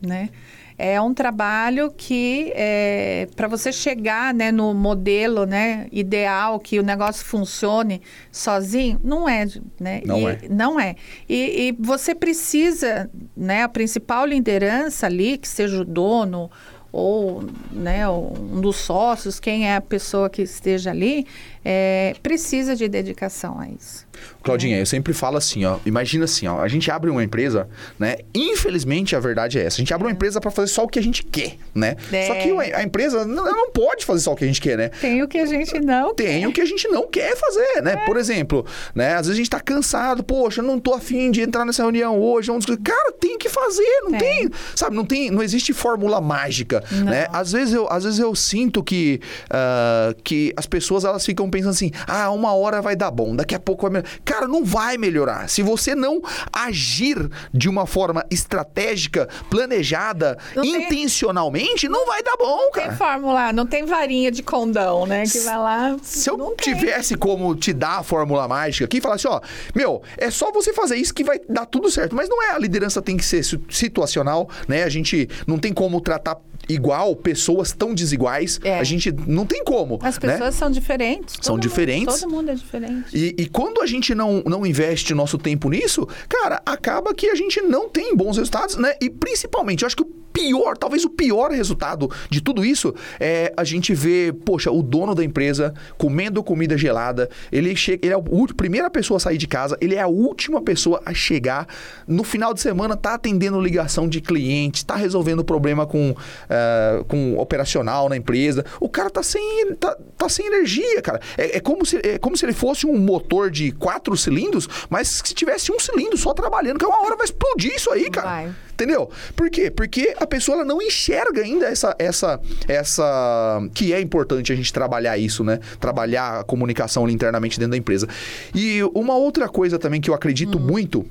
[0.02, 0.30] né?
[0.78, 6.84] É um trabalho que, é, para você chegar né, no modelo né, ideal, que o
[6.84, 9.46] negócio funcione sozinho, não é.
[9.80, 10.02] Né?
[10.06, 10.40] Não E- é.
[10.50, 10.96] Não é.
[11.30, 16.52] E, e você precisa, né, a principal liderança ali, que seja o dono
[16.92, 21.26] ou né, um dos sócios, quem é a pessoa que esteja ali,
[21.66, 24.06] é, precisa de dedicação a isso.
[24.44, 25.78] Claudinha, eu sempre falo assim, ó.
[25.86, 26.62] Imagina assim, ó.
[26.62, 28.18] A gente abre uma empresa, né?
[28.34, 29.78] Infelizmente, a verdade é essa.
[29.78, 31.96] A gente abre uma empresa para fazer só o que a gente quer, né?
[32.12, 32.28] É.
[32.28, 34.90] Só que a empresa não, não pode fazer só o que a gente quer, né?
[34.90, 37.98] Tem o que a gente não Tem o que a gente não quer fazer, né?
[38.06, 39.16] Por exemplo, né?
[39.16, 42.20] Às vezes a gente tá cansado, poxa, eu não tô afim de entrar nessa reunião
[42.20, 42.48] hoje.
[42.48, 42.66] Vamos...
[42.84, 44.50] Cara, tem que fazer, não tem.
[44.76, 47.06] Sabe, não tem, não existe fórmula mágica, Não.
[47.06, 47.28] né?
[47.32, 51.72] Às vezes eu, às vezes eu sinto que, ah, que as pessoas elas ficam pensando
[51.72, 54.20] assim, ah, uma hora vai dar bom, daqui a pouco vai melhorar.
[54.26, 55.50] Cara, não vai melhorar.
[55.50, 62.36] Se você não agir de uma forma estratégica, planejada, Não tem- intencionalmente, não vai dar
[62.38, 62.96] bom, tem cara.
[62.96, 65.24] fórmula, não tem varinha de condão, né?
[65.24, 65.96] Que vai lá.
[66.02, 66.74] Se eu não tem.
[66.74, 69.40] tivesse como te dar a fórmula mágica aqui e falar assim, ó,
[69.74, 72.16] meu, é só você fazer isso que vai dar tudo certo.
[72.16, 74.84] Mas não é, a liderança tem que ser situ- situacional, né?
[74.84, 76.38] A gente não tem como tratar
[76.70, 78.60] igual pessoas tão desiguais.
[78.64, 78.80] É.
[78.80, 80.32] A gente não tem como, As né?
[80.34, 81.36] pessoas são diferentes.
[81.42, 82.20] São mundo- diferentes.
[82.22, 83.06] todo mundo é diferente.
[83.14, 87.36] E, e quando a gente não, não investe nosso tempo nisso, cara, acaba que a
[87.36, 88.94] gente não tem bons resultados, né?
[89.02, 93.54] E principalmente, eu acho que o pior, talvez o pior resultado de tudo isso é
[93.56, 98.18] a gente ver, poxa, o dono da empresa comendo comida gelada, ele chega, ele é
[98.18, 101.68] a primeira pessoa a sair de casa, ele é a última pessoa a chegar.
[102.06, 107.38] No final de semana tá atendendo ligação de cliente, tá resolvendo problema com, uh, com
[107.38, 108.66] operacional na empresa.
[108.82, 111.22] O cara tá sem, tá, tá sem energia, cara.
[111.38, 115.22] É, é, como se, é como se ele fosse um motor de quatro cilindros, mas
[115.24, 118.28] se tivesse um cilindro só trabalhando, que uma hora vai explodir isso aí, cara.
[118.28, 118.65] Vai.
[118.76, 119.10] Entendeu?
[119.38, 119.72] Por quê?
[119.72, 123.62] Porque a pessoa ela não enxerga ainda essa, essa, essa.
[123.74, 125.62] que é importante a gente trabalhar isso, né?
[125.80, 128.06] Trabalhar a comunicação internamente dentro da empresa.
[128.54, 130.62] E uma outra coisa também que eu acredito hum.
[130.62, 131.06] muito,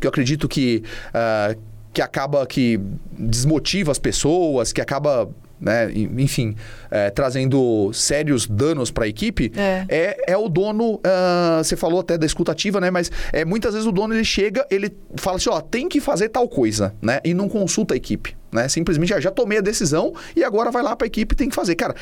[0.00, 0.82] que eu acredito que.
[1.08, 2.78] Uh, que acaba que
[3.18, 5.28] desmotiva as pessoas, que acaba
[5.60, 6.54] né, enfim,
[6.90, 9.84] é, trazendo sérios danos para a equipe, é.
[9.88, 10.16] é.
[10.28, 13.92] É, o dono, uh, você falou até da escutativa, né, mas é, muitas vezes o
[13.92, 17.48] dono ele chega, ele fala assim, ó, tem que fazer tal coisa, né, e não
[17.48, 20.94] consulta a equipe, né, simplesmente já, ah, já tomei a decisão e agora vai lá
[20.94, 21.74] para a equipe e tem que fazer.
[21.74, 21.94] Cara,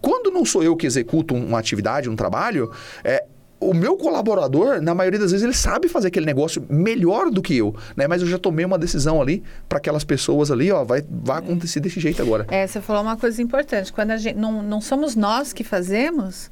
[0.00, 2.70] quando não sou eu que executo uma atividade, um trabalho,
[3.02, 3.24] é,
[3.60, 7.56] o meu colaborador, na maioria das vezes, ele sabe fazer aquele negócio melhor do que
[7.56, 8.06] eu, né?
[8.06, 11.80] Mas eu já tomei uma decisão ali para aquelas pessoas ali, ó, vai, vai acontecer
[11.80, 12.46] desse jeito agora.
[12.50, 13.92] É, você falou uma coisa importante.
[13.92, 16.50] Quando a gente não, não somos nós que fazemos,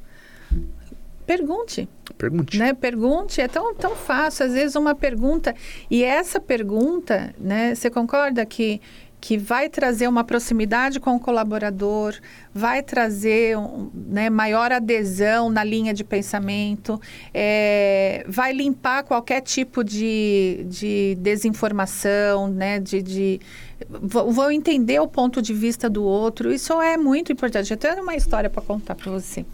[1.25, 1.87] pergunte.
[2.17, 2.57] Pergunte.
[2.57, 2.73] Né?
[2.73, 4.45] Pergunte, é tão, tão fácil.
[4.45, 5.53] Às vezes uma pergunta,
[5.89, 7.75] e essa pergunta, né?
[7.75, 8.81] Você concorda que
[9.23, 12.13] que vai trazer uma proximidade com o colaborador,
[12.53, 13.55] vai trazer
[13.93, 16.99] né, maior adesão na linha de pensamento,
[17.33, 23.39] é, vai limpar qualquer tipo de, de desinformação, né, de, de
[23.87, 26.51] vão entender o ponto de vista do outro.
[26.51, 27.71] Isso é muito importante.
[27.71, 29.45] Eu tenho uma história para contar para você.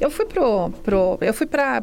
[0.00, 1.16] Eu fui pro, pro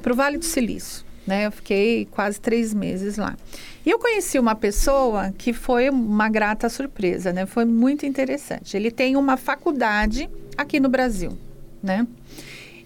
[0.01, 1.45] para o Vale do Silício, né?
[1.45, 3.37] Eu fiquei quase três meses lá.
[3.85, 7.45] E eu conheci uma pessoa que foi uma grata surpresa, né?
[7.45, 8.77] Foi muito interessante.
[8.77, 11.37] Ele tem uma faculdade aqui no Brasil,
[11.81, 12.07] né?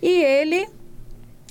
[0.01, 0.67] E ele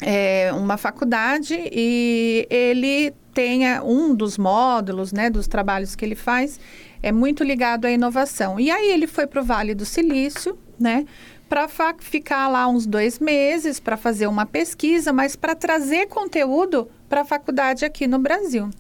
[0.00, 6.58] é uma faculdade e ele tem um dos módulos, né, dos trabalhos que ele faz,
[7.02, 8.58] é muito ligado à inovação.
[8.58, 11.04] E aí ele foi para o Vale do Silício, né,
[11.48, 17.20] para ficar lá uns dois meses, para fazer uma pesquisa, mas para trazer conteúdo para
[17.20, 18.70] a faculdade aqui no Brasil.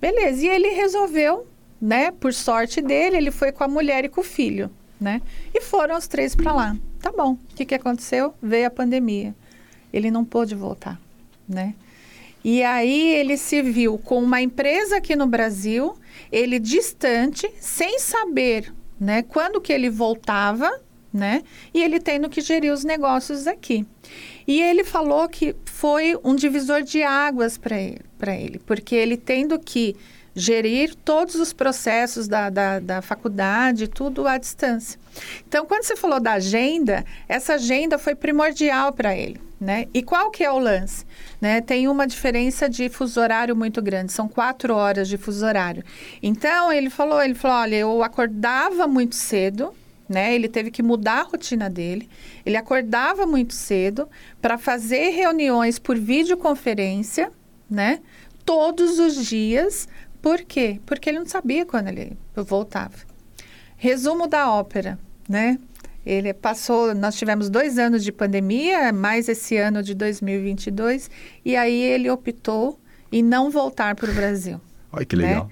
[0.00, 1.46] Beleza, e ele resolveu,
[1.80, 2.10] né?
[2.10, 5.20] Por sorte dele, ele foi com a mulher e com o filho, né?
[5.54, 6.76] E foram os três para lá.
[7.00, 7.32] Tá bom.
[7.32, 8.34] O que, que aconteceu?
[8.42, 9.34] Veio a pandemia.
[9.92, 11.00] Ele não pôde voltar,
[11.48, 11.74] né?
[12.42, 15.94] E aí ele se viu com uma empresa aqui no Brasil,
[16.32, 20.70] ele distante, sem saber, né, quando que ele voltava,
[21.12, 21.42] né?
[21.74, 23.84] E ele tendo que gerir os negócios aqui.
[24.46, 29.58] E ele falou que foi um divisor de águas para ele, ele, porque ele tendo
[29.58, 29.96] que
[30.34, 34.98] gerir todos os processos da, da, da, faculdade, tudo à distância.
[35.46, 39.86] Então, quando você falou da agenda, essa agenda foi primordial para ele, né?
[39.92, 41.04] E qual que é o lance?
[41.40, 41.60] Né?
[41.60, 45.84] Tem uma diferença de fuso horário muito grande, são quatro horas de fuso horário.
[46.22, 49.74] Então, ele falou, ele falou, olha, eu acordava muito cedo,
[50.10, 50.34] né?
[50.34, 52.08] Ele teve que mudar a rotina dele.
[52.44, 54.08] Ele acordava muito cedo
[54.42, 57.30] para fazer reuniões por videoconferência,
[57.70, 58.00] né?
[58.44, 59.86] Todos os dias.
[60.20, 60.80] Por quê?
[60.84, 62.96] Porque ele não sabia quando ele voltava.
[63.76, 65.56] Resumo da ópera, né?
[66.04, 71.08] Ele passou, nós tivemos dois anos de pandemia, mais esse ano de 2022,
[71.44, 72.80] e aí ele optou
[73.12, 74.60] em não voltar para o Brasil.
[74.92, 75.44] Olha que legal.
[75.44, 75.50] Né?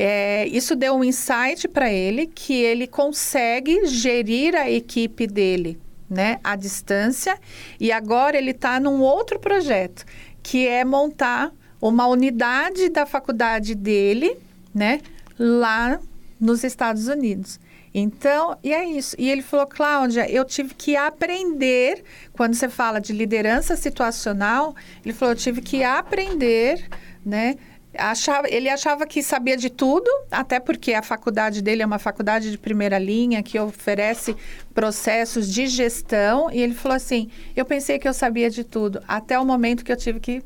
[0.00, 5.76] É, isso deu um insight para ele que ele consegue gerir a equipe dele,
[6.08, 7.36] né, à distância.
[7.80, 10.04] E agora ele está num outro projeto,
[10.40, 11.50] que é montar
[11.82, 14.36] uma unidade da faculdade dele,
[14.72, 15.00] né,
[15.36, 15.98] lá
[16.40, 17.58] nos Estados Unidos.
[17.92, 19.16] Então, e é isso.
[19.18, 25.12] E ele falou, Cláudia, eu tive que aprender, quando você fala de liderança situacional, ele
[25.12, 26.88] falou, eu tive que aprender,
[27.26, 27.56] né,
[27.98, 32.50] achava, ele achava que sabia de tudo, até porque a faculdade dele é uma faculdade
[32.50, 34.36] de primeira linha que oferece
[34.72, 36.50] processos de gestão.
[36.50, 39.92] E ele falou assim: eu pensei que eu sabia de tudo, até o momento que
[39.92, 40.42] eu tive que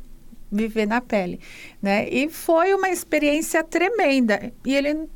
[0.50, 1.40] viver na pele,
[1.80, 2.08] né?
[2.08, 4.52] E foi uma experiência tremenda.
[4.64, 5.08] E ele,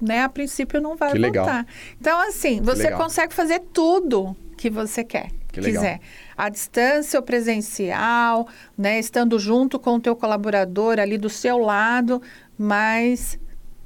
[0.00, 1.40] né, a princípio não vai que voltar.
[1.40, 1.64] Legal.
[2.00, 6.00] Então, assim, você consegue fazer tudo que você quer, que quiser
[6.38, 8.46] à distância ou presencial,
[8.76, 12.22] né, estando junto com o teu colaborador ali do seu lado,
[12.56, 13.36] mas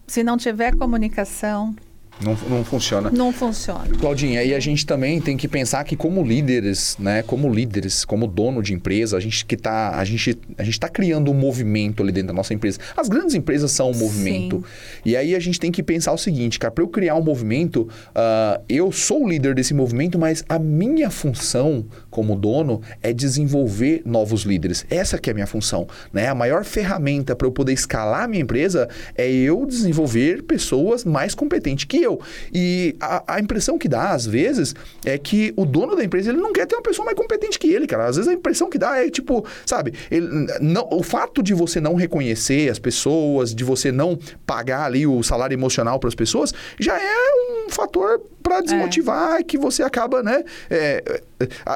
[0.06, 1.74] se não tiver comunicação,
[2.22, 3.10] Não, não funciona.
[3.10, 3.88] Não funciona.
[3.98, 8.26] Claudinha, e a gente também tem que pensar que como líderes, né, como líderes, como
[8.26, 12.02] dono de empresa, a gente que tá, a gente, a gente tá criando um movimento
[12.02, 12.78] ali dentro da nossa empresa.
[12.96, 14.58] As grandes empresas são um movimento.
[14.58, 14.64] Sim.
[15.06, 17.88] E aí a gente tem que pensar o seguinte, cara, para eu criar um movimento,
[18.10, 24.02] uh, eu sou o líder desse movimento, mas a minha função como dono é desenvolver
[24.04, 24.86] novos líderes.
[24.88, 26.28] Essa que é a minha função, né?
[26.28, 31.34] A maior ferramenta para eu poder escalar a minha empresa é eu desenvolver pessoas mais
[31.34, 32.20] competentes que eu.
[32.52, 36.40] E a, a, impressão que dá, às vezes, é que o dono da empresa ele
[36.40, 38.06] não quer ter uma pessoa mais competente que ele, cara.
[38.06, 40.28] Às vezes a impressão que dá é tipo, sabe, ele,
[40.60, 45.22] não, o fato de você não reconhecer as pessoas, de você não pagar ali o
[45.22, 47.16] salário emocional para as pessoas, já é
[47.66, 49.42] um fator para desmotivar é.
[49.42, 50.44] que você acaba, né?
[50.68, 51.22] É,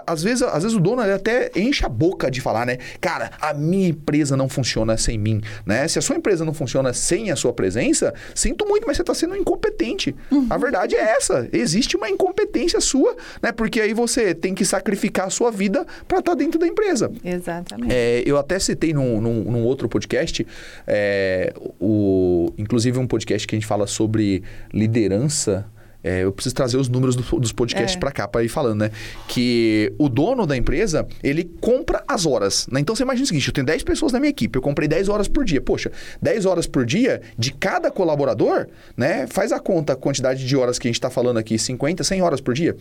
[0.07, 2.79] às, vezes, às vezes o dono até enche a boca de falar, né?
[3.01, 5.87] Cara, a minha empresa não funciona sem mim, né?
[5.89, 9.15] Se a sua empresa não funciona sem a sua presença, sinto muito, mas você está
[9.15, 10.15] sendo incompetente.
[10.31, 10.47] Uhum.
[10.51, 11.49] A verdade é essa.
[11.53, 13.53] Existe uma incompetência sua, né?
[13.53, 17.11] Porque aí você tem que sacrificar a sua vida para estar tá dentro da empresa.
[17.25, 17.95] Exatamente.
[17.95, 20.47] É, eu até citei num, num, num outro podcast,
[20.87, 25.67] é, o, inclusive um podcast que a gente fala sobre liderança
[26.07, 27.99] é, eu preciso trazer os números do, dos podcasts é.
[27.99, 28.93] para cá, para ir falando, né?
[29.27, 32.69] Que o dono da empresa, ele compra as horas.
[32.71, 32.79] Né?
[32.79, 35.09] Então você imagina o seguinte: eu tenho 10 pessoas na minha equipe, eu comprei 10
[35.09, 35.61] horas por dia.
[35.61, 35.91] Poxa,
[36.23, 39.27] 10 horas por dia de cada colaborador, né?
[39.27, 42.23] Faz a conta a quantidade de horas que a gente está falando aqui: 50, 100
[42.23, 42.77] horas por dia.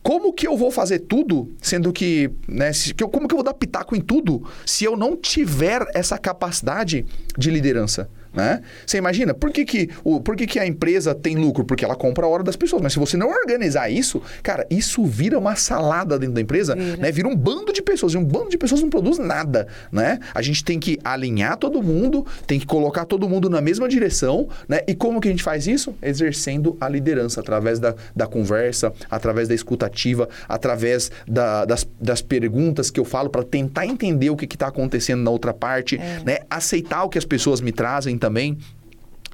[0.00, 2.72] Como que eu vou fazer tudo, sendo que, né?
[2.72, 5.84] Se, que eu, como que eu vou dar pitaco em tudo se eu não tiver
[5.92, 7.04] essa capacidade
[7.36, 8.08] de liderança?
[8.32, 8.62] Né?
[8.86, 11.64] Você imagina, por que, que, o, por que, que a empresa tem lucro?
[11.64, 12.80] Porque ela compra a hora das pessoas.
[12.82, 16.96] Mas se você não organizar isso, cara, isso vira uma salada dentro da empresa, vira,
[16.96, 17.10] né?
[17.10, 18.14] vira um bando de pessoas.
[18.14, 19.66] E um bando de pessoas não produz nada.
[19.90, 20.18] Né?
[20.32, 24.48] A gente tem que alinhar todo mundo, tem que colocar todo mundo na mesma direção.
[24.68, 24.80] Né?
[24.86, 25.94] E como que a gente faz isso?
[26.00, 32.90] Exercendo a liderança, através da, da conversa, através da escutativa, através da, das, das perguntas
[32.90, 36.22] que eu falo para tentar entender o que está acontecendo na outra parte, é.
[36.24, 36.38] né?
[36.48, 38.56] aceitar o que as pessoas me trazem também.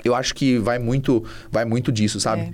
[0.05, 2.43] Eu acho que vai muito, vai muito disso, sabe?
[2.43, 2.53] É.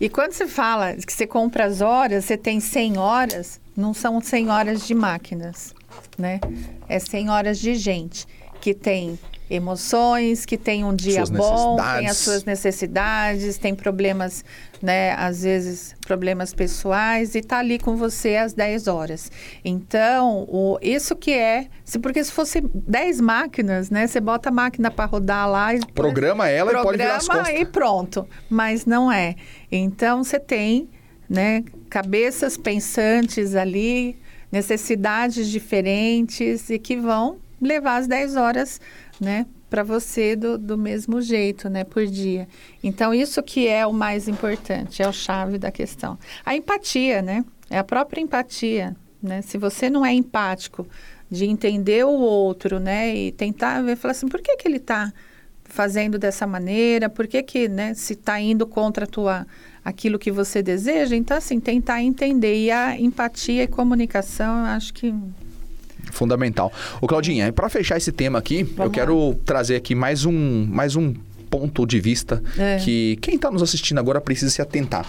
[0.00, 4.20] E quando você fala que você compra as horas, você tem 100 horas, não são
[4.20, 5.74] 100 horas de máquinas,
[6.16, 6.40] né?
[6.88, 8.26] É 100 horas de gente
[8.60, 9.18] que tem
[9.50, 14.44] emoções, que tem um dia bom, tem as suas necessidades, tem problemas,
[14.82, 19.30] né, às vezes problemas pessoais e está ali com você às 10 horas.
[19.64, 24.52] Então, o, isso que é, se, porque se fosse 10 máquinas, né, você bota a
[24.52, 27.60] máquina para rodar lá e programa ela programa e pode virar as costas.
[27.60, 29.36] e pronto, mas não é.
[29.70, 30.90] Então, você tem,
[31.30, 34.18] né, cabeças pensantes ali,
[34.50, 38.80] necessidades diferentes e que vão levar as 10 horas
[39.20, 42.46] né, para você do, do mesmo jeito, né, por dia.
[42.84, 46.18] Então, isso que é o mais importante, é o chave da questão.
[46.44, 50.86] A empatia, né, é a própria empatia, né, se você não é empático
[51.30, 55.10] de entender o outro, né, e tentar ver, falar assim, por que que ele está
[55.64, 59.46] fazendo dessa maneira, por que que, né, se está indo contra a tua,
[59.82, 64.92] aquilo que você deseja, então, assim, tentar entender, e a empatia e comunicação, eu acho
[64.92, 65.14] que
[66.10, 66.72] Fundamental.
[67.00, 69.34] Ô, Claudinha, para fechar esse tema aqui, Vamos eu quero lá.
[69.44, 71.14] trazer aqui mais um, mais um
[71.50, 72.78] ponto de vista é.
[72.78, 75.06] que quem está nos assistindo agora precisa se atentar.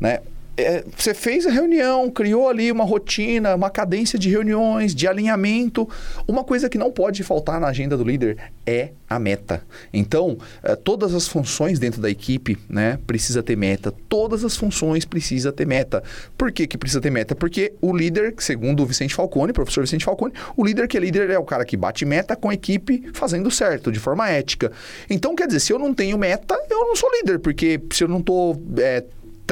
[0.00, 0.20] Né?
[0.56, 5.88] É, você fez a reunião, criou ali uma rotina, uma cadência de reuniões, de alinhamento.
[6.26, 8.36] Uma coisa que não pode faltar na agenda do líder
[8.66, 9.62] é a meta.
[9.92, 13.92] Então, é, todas as funções dentro da equipe, né, precisa ter meta.
[14.08, 16.02] Todas as funções precisa ter meta.
[16.36, 17.34] Por que, que precisa ter meta?
[17.34, 21.30] Porque o líder, segundo o Vicente Falcone, professor Vicente Falcone, o líder que é líder
[21.30, 24.70] é o cara que bate meta com a equipe fazendo certo, de forma ética.
[25.08, 28.08] Então, quer dizer, se eu não tenho meta, eu não sou líder, porque se eu
[28.08, 28.54] não estou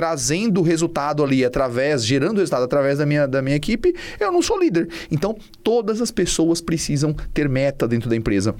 [0.00, 4.58] trazendo resultado ali através, gerando resultado através da minha, da minha equipe, eu não sou
[4.58, 4.88] líder.
[5.10, 8.54] Então, todas as pessoas precisam ter meta dentro da empresa.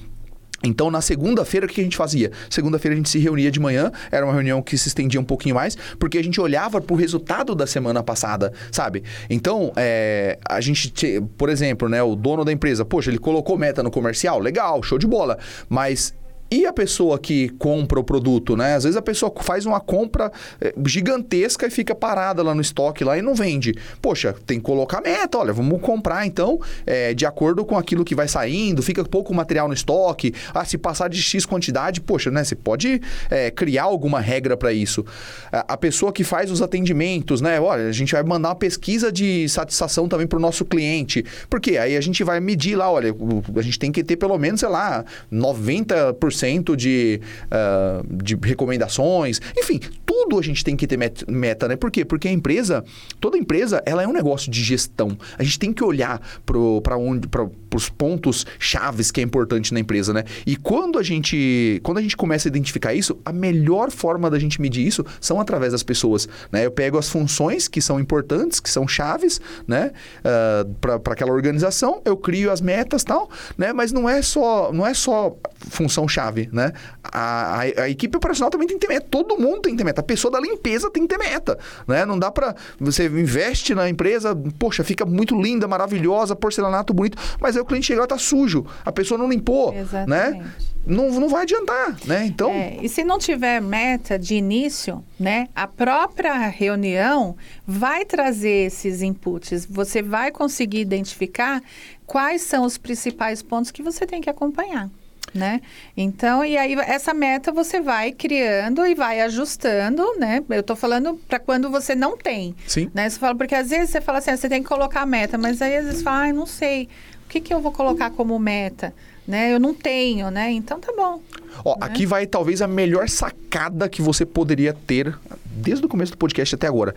[0.63, 2.31] Então, na segunda-feira, o que a gente fazia?
[2.51, 5.55] Segunda-feira a gente se reunia de manhã, era uma reunião que se estendia um pouquinho
[5.55, 9.03] mais, porque a gente olhava para o resultado da semana passada, sabe?
[9.31, 13.83] Então, é, a gente, por exemplo, né, o dono da empresa, poxa, ele colocou meta
[13.83, 15.39] no comercial, legal, show de bola,
[15.71, 16.13] mas
[16.51, 18.75] e a pessoa que compra o produto, né?
[18.75, 23.05] Às vezes a pessoa faz uma compra eh, gigantesca e fica parada lá no estoque
[23.05, 23.73] lá e não vende.
[24.03, 28.17] Poxa, tem que colocar meta, olha, vamos comprar então é, de acordo com aquilo que
[28.17, 30.35] vai saindo, fica pouco material no estoque.
[30.53, 32.43] Ah, se passar de X quantidade, poxa, né?
[32.43, 35.05] Você pode é, criar alguma regra para isso.
[35.53, 37.61] A, a, pessoa que faz os atendimentos, né?
[37.61, 41.25] Olha, a gente vai mandar uma pesquisa de satisfação também para o nosso cliente.
[41.49, 43.15] Porque aí a gente vai medir lá, olha,
[43.57, 49.41] a gente tem que ter pelo menos, sei lá, 90% 10% de, uh, de recomendações.
[49.57, 51.77] Enfim, tudo a gente tem que ter meta, né?
[51.77, 52.05] Por quê?
[52.05, 52.85] Porque a empresa,
[53.21, 55.17] toda empresa, ela é um negócio de gestão.
[55.39, 59.81] A gente tem que olhar para onde, para os pontos chaves que é importante na
[59.81, 60.25] empresa, né?
[60.47, 64.39] E quando a gente, quando a gente começa a identificar isso, a melhor forma da
[64.39, 66.67] gente medir isso são através das pessoas, né?
[66.67, 69.93] Eu pego as funções que são importantes, que são chaves, né?
[70.21, 73.73] Uh, para aquela organização, eu crio as metas, tal, né?
[73.73, 75.37] Mas não é só, não é só
[75.69, 76.73] função chave, né?
[77.03, 79.07] A, a, a equipe operacional também tem que ter meta.
[79.11, 82.05] Todo mundo tem que ter meta pessoa da limpeza tem que ter meta, né?
[82.05, 87.57] Não dá para você investe na empresa, poxa, fica muito linda, maravilhosa, porcelanato bonito, mas
[87.57, 89.81] aí o cliente chega lá tá sujo, a pessoa não limpou, né?
[89.81, 90.39] Exatamente.
[90.39, 90.53] né?
[90.87, 92.25] Não, não vai adiantar, né?
[92.25, 92.51] Então.
[92.51, 95.49] É, e se não tiver meta de início, né?
[95.55, 97.37] A própria reunião
[97.67, 99.67] vai trazer esses inputs.
[99.67, 101.63] Você vai conseguir identificar
[102.07, 104.91] quais são os principais pontos que você tem que acompanhar
[105.35, 105.61] né?
[105.97, 110.43] Então, e aí essa meta você vai criando e vai ajustando, né?
[110.51, 112.55] Eu tô falando para quando você não tem.
[112.67, 112.91] Sim.
[112.93, 113.09] Né?
[113.09, 115.39] Você fala, porque às vezes você fala assim, ah, você tem que colocar a meta,
[115.39, 116.89] mas aí às vezes fala, ah, não sei,
[117.25, 118.93] o que, que eu vou colocar como meta?
[119.27, 119.53] Né?
[119.53, 120.51] Eu não tenho, né?
[120.51, 121.21] Então tá bom.
[121.65, 121.87] Ó, né?
[121.87, 126.55] aqui vai talvez a melhor sacada que você poderia ter desde o começo do podcast
[126.55, 126.95] até agora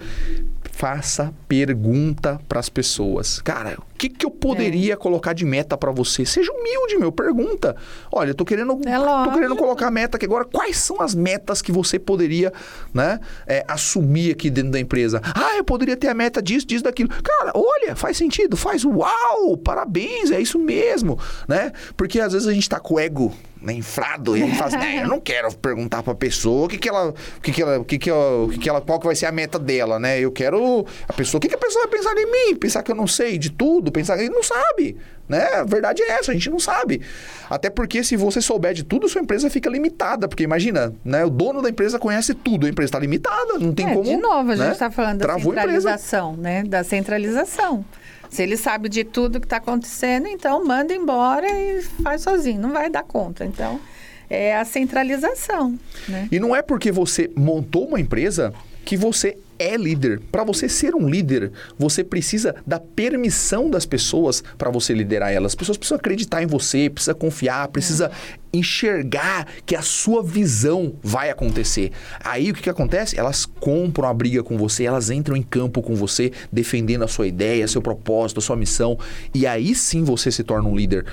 [0.73, 3.39] faça pergunta para as pessoas.
[3.41, 4.95] Cara, o que, que eu poderia é.
[4.97, 6.25] colocar de meta para você?
[6.25, 7.11] Seja humilde, meu.
[7.11, 7.75] Pergunta.
[8.11, 10.43] Olha, eu tô querendo, é tô querendo colocar meta aqui agora.
[10.43, 12.51] Quais são as metas que você poderia,
[12.91, 15.21] né, é, assumir aqui dentro da empresa?
[15.35, 17.09] Ah, eu poderia ter a meta disso, disso, daquilo.
[17.09, 18.83] Cara, olha, faz sentido, faz.
[18.83, 21.71] Uau, parabéns, é isso mesmo, né?
[21.95, 23.31] Porque às vezes a gente tá com o ego
[23.63, 24.35] né, infrado.
[24.35, 27.41] E ele fala assim, eu não quero perguntar pra pessoa o que que ela, o
[27.41, 29.31] que que ela, o que que ela, que que ela, qual que vai ser a
[29.31, 30.19] meta dela, né?
[30.19, 32.55] Eu quero a pessoa, o que que a pessoa vai pensar em mim?
[32.55, 34.97] Pensar que eu não sei de tudo, pensar que ele não sabe,
[35.27, 35.43] né?
[35.55, 37.01] A verdade é essa, a gente não sabe.
[37.49, 41.23] Até porque se você souber de tudo, sua empresa fica limitada, porque imagina, né?
[41.23, 44.03] O dono da empresa conhece tudo, a empresa está limitada, não tem é, como.
[44.03, 44.95] De novo, a gente está né?
[44.95, 46.63] falando da Travou centralização, né?
[46.63, 47.85] Da centralização.
[48.33, 52.73] Se ele sabe de tudo que está acontecendo, então manda embora e faz sozinho, não
[52.73, 53.45] vai dar conta.
[53.45, 53.79] Então,
[54.27, 55.77] é a centralização.
[56.07, 56.27] Né?
[56.31, 58.51] E não é porque você montou uma empresa
[58.83, 60.19] que você é líder.
[60.31, 65.53] Para você ser um líder, você precisa da permissão das pessoas para você liderar elas.
[65.53, 68.57] As pessoas precisam acreditar em você, precisa confiar, precisa é.
[68.57, 71.91] enxergar que a sua visão vai acontecer.
[72.23, 73.17] Aí o que, que acontece?
[73.17, 77.27] Elas compram a briga com você, elas entram em campo com você, defendendo a sua
[77.27, 78.97] ideia, seu propósito, a sua missão.
[79.33, 81.05] E aí sim você se torna um líder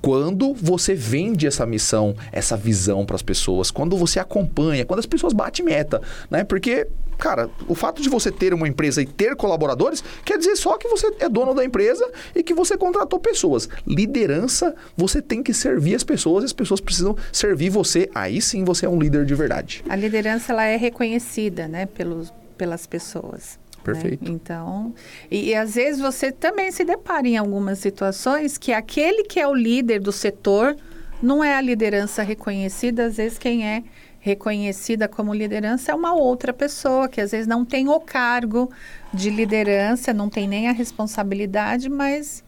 [0.00, 5.06] quando você vende essa missão, essa visão para as pessoas, quando você acompanha, quando as
[5.06, 6.44] pessoas batem meta, né?
[6.44, 6.86] Porque,
[7.16, 10.88] cara, o fato de você ter uma empresa e ter colaboradores quer dizer só que
[10.88, 13.68] você é dono da empresa e que você contratou pessoas.
[13.86, 18.08] Liderança, você tem que servir as pessoas as pessoas precisam servir você.
[18.14, 19.84] Aí sim você é um líder de verdade.
[19.88, 23.58] A liderança ela é reconhecida, né, pelos, pelas pessoas.
[23.82, 24.24] Perfeito.
[24.24, 24.30] Né?
[24.30, 24.94] Então,
[25.30, 29.46] e, e, às vezes você também se depara em algumas situações que aquele que é
[29.46, 30.76] o líder do setor
[31.22, 33.82] não é a liderança reconhecida, às vezes quem é
[34.20, 38.70] reconhecida como liderança é uma outra pessoa que às vezes não tem o cargo
[39.12, 42.44] de liderança, não tem nem a responsabilidade, mas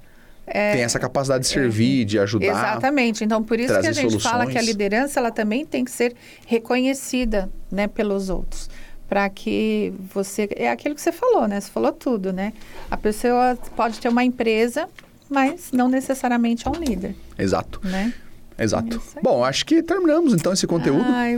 [0.47, 2.47] é, tem essa capacidade de servir, é, de ajudar.
[2.47, 3.22] Exatamente.
[3.24, 4.33] Então, por isso que a gente soluções.
[4.33, 6.14] fala que a liderança ela também tem que ser
[6.47, 8.68] reconhecida, né, pelos outros
[9.11, 10.48] para que você.
[10.54, 11.61] É aquilo que você falou, né?
[11.61, 12.52] Você falou tudo, né?
[12.88, 14.88] A pessoa pode ter uma empresa,
[15.28, 17.16] mas não necessariamente é um líder.
[17.36, 17.80] Exato.
[17.82, 18.14] Né?
[18.56, 19.02] Exato.
[19.16, 21.02] É bom, acho que terminamos então esse conteúdo.
[21.04, 21.36] Ai,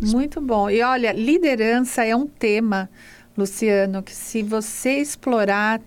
[0.00, 0.70] muito bom.
[0.70, 2.88] E olha, liderança é um tema,
[3.36, 5.82] Luciano, que se você explorar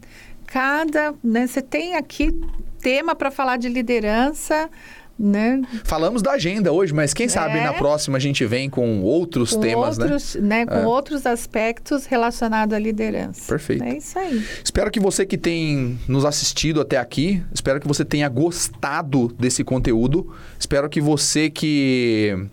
[0.45, 1.15] cada.
[1.23, 2.39] Né, você tem aqui
[2.79, 4.69] tema para falar de liderança
[5.17, 5.61] né?
[5.83, 7.77] Falamos da agenda hoje, mas quem sabe na é.
[7.77, 10.05] próxima a gente vem com outros com temas, né?
[10.05, 10.41] outros, né?
[10.41, 10.65] né?
[10.65, 10.85] Com é.
[10.85, 13.47] outros aspectos relacionados à liderança.
[13.47, 13.83] Perfeito.
[13.83, 14.43] É isso aí.
[14.63, 19.63] Espero que você que tem nos assistido até aqui, espero que você tenha gostado desse
[19.63, 20.33] conteúdo.
[20.59, 22.47] Espero que você que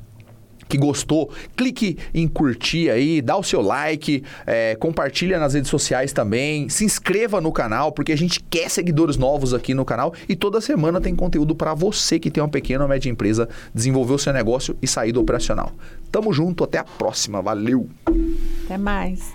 [0.73, 6.15] que gostou, clique em curtir aí, dá o seu like, é, compartilha nas redes sociais
[6.15, 10.35] também, se inscreva no canal, porque a gente quer seguidores novos aqui no canal e
[10.35, 14.19] toda semana tem conteúdo para você que tem uma pequena ou média empresa desenvolver o
[14.19, 15.73] seu negócio e sair do operacional.
[16.11, 17.87] Tamo junto, até a próxima, valeu!
[18.65, 19.35] Até mais!